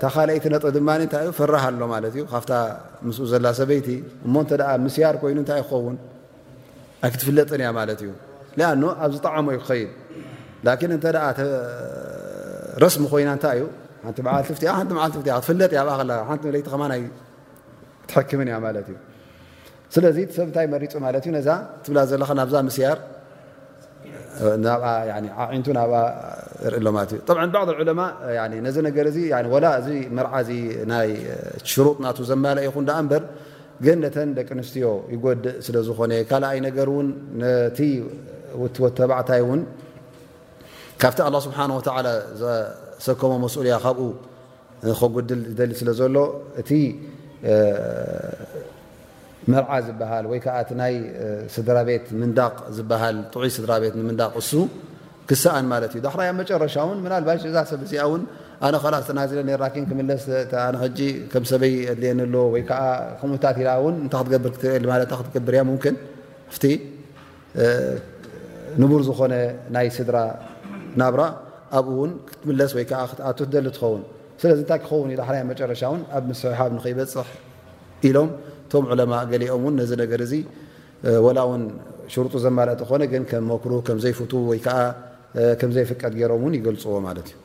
ታ 0.03 0.05
ካይቲ 0.15 0.45
ነጠ 0.55 0.65
ድ 0.77 0.81
ዩ 1.27 1.31
ፈራህ 1.39 1.65
ኣሎ 1.71 1.81
ማ 1.93 1.97
ዩ 2.19 2.25
ካፍ 2.33 2.45
ምስ 3.09 3.17
ዘላ 3.33 3.47
ሰበይቲ 3.61 3.89
እሞተ 4.27 4.51
ምስያር 4.87 5.15
ኮይኑ 5.23 5.39
ንታይ 5.45 5.63
ክኸውን 5.71 5.97
ኣይክትፍለጥን 7.05 7.61
እያ 7.63 7.69
ማት 7.79 7.89
እዩ 8.03 8.11
ኣ 8.69 8.71
ኣብዚ 9.05 9.15
ጣዓሞ 9.27 9.47
ይ 9.55 9.59
ክኸይል 9.63 9.91
እተ 10.99 11.05
ረስሚ 12.83 13.03
ኮይና 13.13 13.29
እንታይ 13.37 13.59
እዩ 13.61 13.67
ቲ 14.17 14.19
ል 14.27 14.29
ል 15.15 15.21
ትፍለጥ 15.45 15.73
ይቲ 15.75 15.83
ይ 17.01 17.05
ትክምን 18.13 18.49
እያ 18.53 18.57
እዩ 18.87 18.91
ስለዚ 19.95 20.17
ሰብ 20.37 20.49
ታይ 20.55 20.67
መሪፁ 20.75 20.93
ማ 21.03 21.05
ዩ 21.31 21.33
ዛ 21.49 21.51
ትብላ 21.85 21.99
ዘ 22.11 22.13
ናብዛ 22.41 22.57
ምስያር 22.69 22.99
ና 24.63 24.65
ርኢ 25.43 25.61
ሎ 25.77 25.79
ባ 25.93 25.95
ዑለማዚ 26.77 27.11
ነገ 28.87 28.97
ዚ 29.17 29.19
መርዓ 30.17 30.35
ይ 30.49 30.51
ሽሩጥ 31.73 31.97
ና 32.05 32.07
ዘመለ 32.31 32.57
ይ 32.67 32.71
ግን 33.85 33.97
ነተን 34.05 34.31
ደቂ 34.37 34.49
ኣንስትዮ 34.57 34.87
ይጎድእ 35.15 35.57
ስለ 35.67 35.77
ዝኾነ 35.89 36.13
ካልኣይ 36.31 36.59
ነገር 36.67 36.87
እውን 36.93 37.09
ነቲ 37.41 37.79
ወተባዕታይ 38.85 39.41
እውን 39.45 39.61
ካብቲ 41.03 41.19
ኣላ 41.29 41.37
ስብሓን 41.47 41.71
ወተዓላ 41.79 42.09
ዘሰከሞ 42.41 43.33
መስኡል 43.45 43.67
እያ 43.71 43.77
ካብኡ 43.85 44.01
ከጉድል 45.01 45.41
ዝደሊ 45.51 45.71
ስለ 45.81 45.91
ዘሎ 46.01 46.17
እቲ 46.61 46.71
ምርዓ 49.53 49.71
ዝበሃል 49.87 50.25
ወይ 50.31 50.39
ከዓ 50.45 50.55
እቲ 50.65 50.71
ናይ 50.81 50.95
ስድራ 51.55 51.77
ቤት 51.89 52.07
ምንዳቅ 52.21 52.55
ዝበሃል 52.77 53.17
ጥዑይ 53.35 53.51
ስድራ 53.57 53.73
ቤት 53.83 53.95
ንምንዳቅ 54.01 54.33
እሱ 54.43 54.51
ክስኣን 55.31 55.67
ማለት 55.75 55.93
እዩ 55.95 56.01
ዳክራያ 56.07 56.31
መጨረሻ 56.41 56.75
እውን 56.87 56.99
ምን 57.05 57.13
ልባሽ 57.23 57.43
እዛ 57.51 57.57
ሰብ 57.71 57.81
እዚኣ 57.87 58.03
እውን 58.09 58.23
ኣነ 58.65 58.77
ላስናዚለ 58.93 59.39
ነራኪን 59.49 59.85
ክምለስ 59.89 60.23
ነ 60.75 60.77
ሕጂ 60.83 60.99
ከም 61.33 61.45
ሰበይ 61.51 61.73
ድልአኒኣሎዎ 62.01 62.45
ወይከዓ 62.55 62.79
ከምኡታት 63.21 63.57
ና 63.69 63.75
እታይ 63.77 64.09
ክትገብር 64.21 64.53
ትርለት 64.63 65.11
ክትገብር 65.21 65.55
እያ 65.57 65.63
ን 65.93 65.97
ፍቲ 66.55 66.65
ንቡር 68.81 69.01
ዝኾነ 69.09 69.35
ናይ 69.77 69.87
ስድራ 69.97 70.17
ናብራ 71.01 71.23
ኣብኡ 71.79 71.89
ውን 72.01 72.11
ክትምለስ 72.29 72.73
ወይከዓ 72.79 72.99
ኣቱትደሊ 73.31 73.67
ትኸውን 73.77 74.03
ስለዚ 74.41 74.59
እንታይ 74.65 74.79
ክኸውን 74.85 75.09
ዩላሓ 75.15 75.31
መጨረሻ 75.53 75.83
ውን 75.93 76.01
ኣብ 76.17 76.23
ምስሕ 76.31 76.53
ሓብ 76.61 76.71
ንከይበፅሕ 76.77 77.29
ኢሎም 78.09 78.29
ቶም 78.73 78.85
ዕለማ 78.95 79.13
ገሊኦም 79.33 79.63
ውን 79.67 79.75
ነዚ 79.81 79.91
ነገር 80.03 80.21
እዚ 80.27 80.33
ወላ 81.27 81.39
ውን 81.51 81.65
ሽርጡ 82.15 82.35
ዘማልኦ 82.47 82.75
ተኾነ 82.83 83.03
ግን 83.13 83.25
ከም 83.31 83.45
መክሩ 83.53 83.73
ከምዘይፍቱ 83.89 84.33
ወይከ 84.51 84.69
ከምዘይፍቀድ 85.63 86.13
ገይሮም 86.21 86.45
ውን 86.47 86.55
ይገልፅዎ 86.59 86.95
ማለት 87.09 87.29
እዩ 87.33 87.45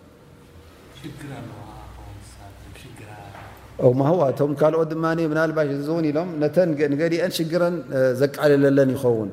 ዋ 4.17 4.25
እቶም 4.31 4.51
ካልኦት 4.59 4.89
ድማ 4.93 5.05
ምናልባሽ 5.31 5.69
እዝእውን 5.75 6.05
ኢሎም 6.09 6.29
ነተን 6.41 6.69
ንገዲአን 6.91 7.31
ሽግረን 7.37 7.75
ዘቃልለለን 8.19 8.89
ይኸውን 8.95 9.29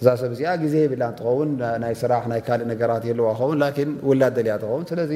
እዛ 0.00 0.06
ሰብእዚኣ 0.20 0.50
ግዜ 0.62 0.74
የብላ 0.84 1.02
እንትኸውን 1.12 1.50
ናይ 1.82 1.94
ስራሕ 2.02 2.22
ናይ 2.32 2.40
ካልእ 2.46 2.66
ነገራት 2.72 3.04
የለዋ 3.10 3.28
ኸውን 3.40 3.56
ላኪን 3.62 3.90
ውላ 4.08 4.22
ደልያ 4.36 4.54
ንትኸውን 4.60 4.84
ስለዚ 4.90 5.12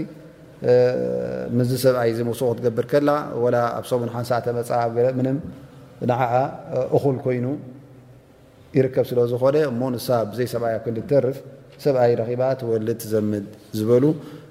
ምዝ 1.59 1.71
ሰብኣይ 1.85 2.11
እዘ 2.15 2.21
መስ 2.31 2.41
ክትገብር 2.49 2.87
ከላ 2.93 3.11
ወላ 3.45 3.57
ኣብ 3.79 3.85
ሰሙን 3.91 4.11
ሓንሳዓተ 4.17 4.47
መፃ 4.59 4.71
ገ 4.97 5.07
ምንም 5.19 5.39
ንዓዓ 6.11 6.35
እኹል 6.97 7.19
ኮይኑ 7.27 7.47
ይርከብ 8.79 9.07
ስለ 9.11 9.21
ዝኾነ 9.33 9.57
እሞ 9.71 9.81
ንሳ 9.95 10.09
ብዘይ 10.33 10.49
ሰብኣይ 10.55 10.77
ክዝተርፍ 10.87 11.39
ሰብኣይ 11.85 12.13
ረኺባ 12.23 12.43
ትወልድ 12.63 12.91
ትዘምድ 13.05 13.47
ዝበሉ 13.81 14.05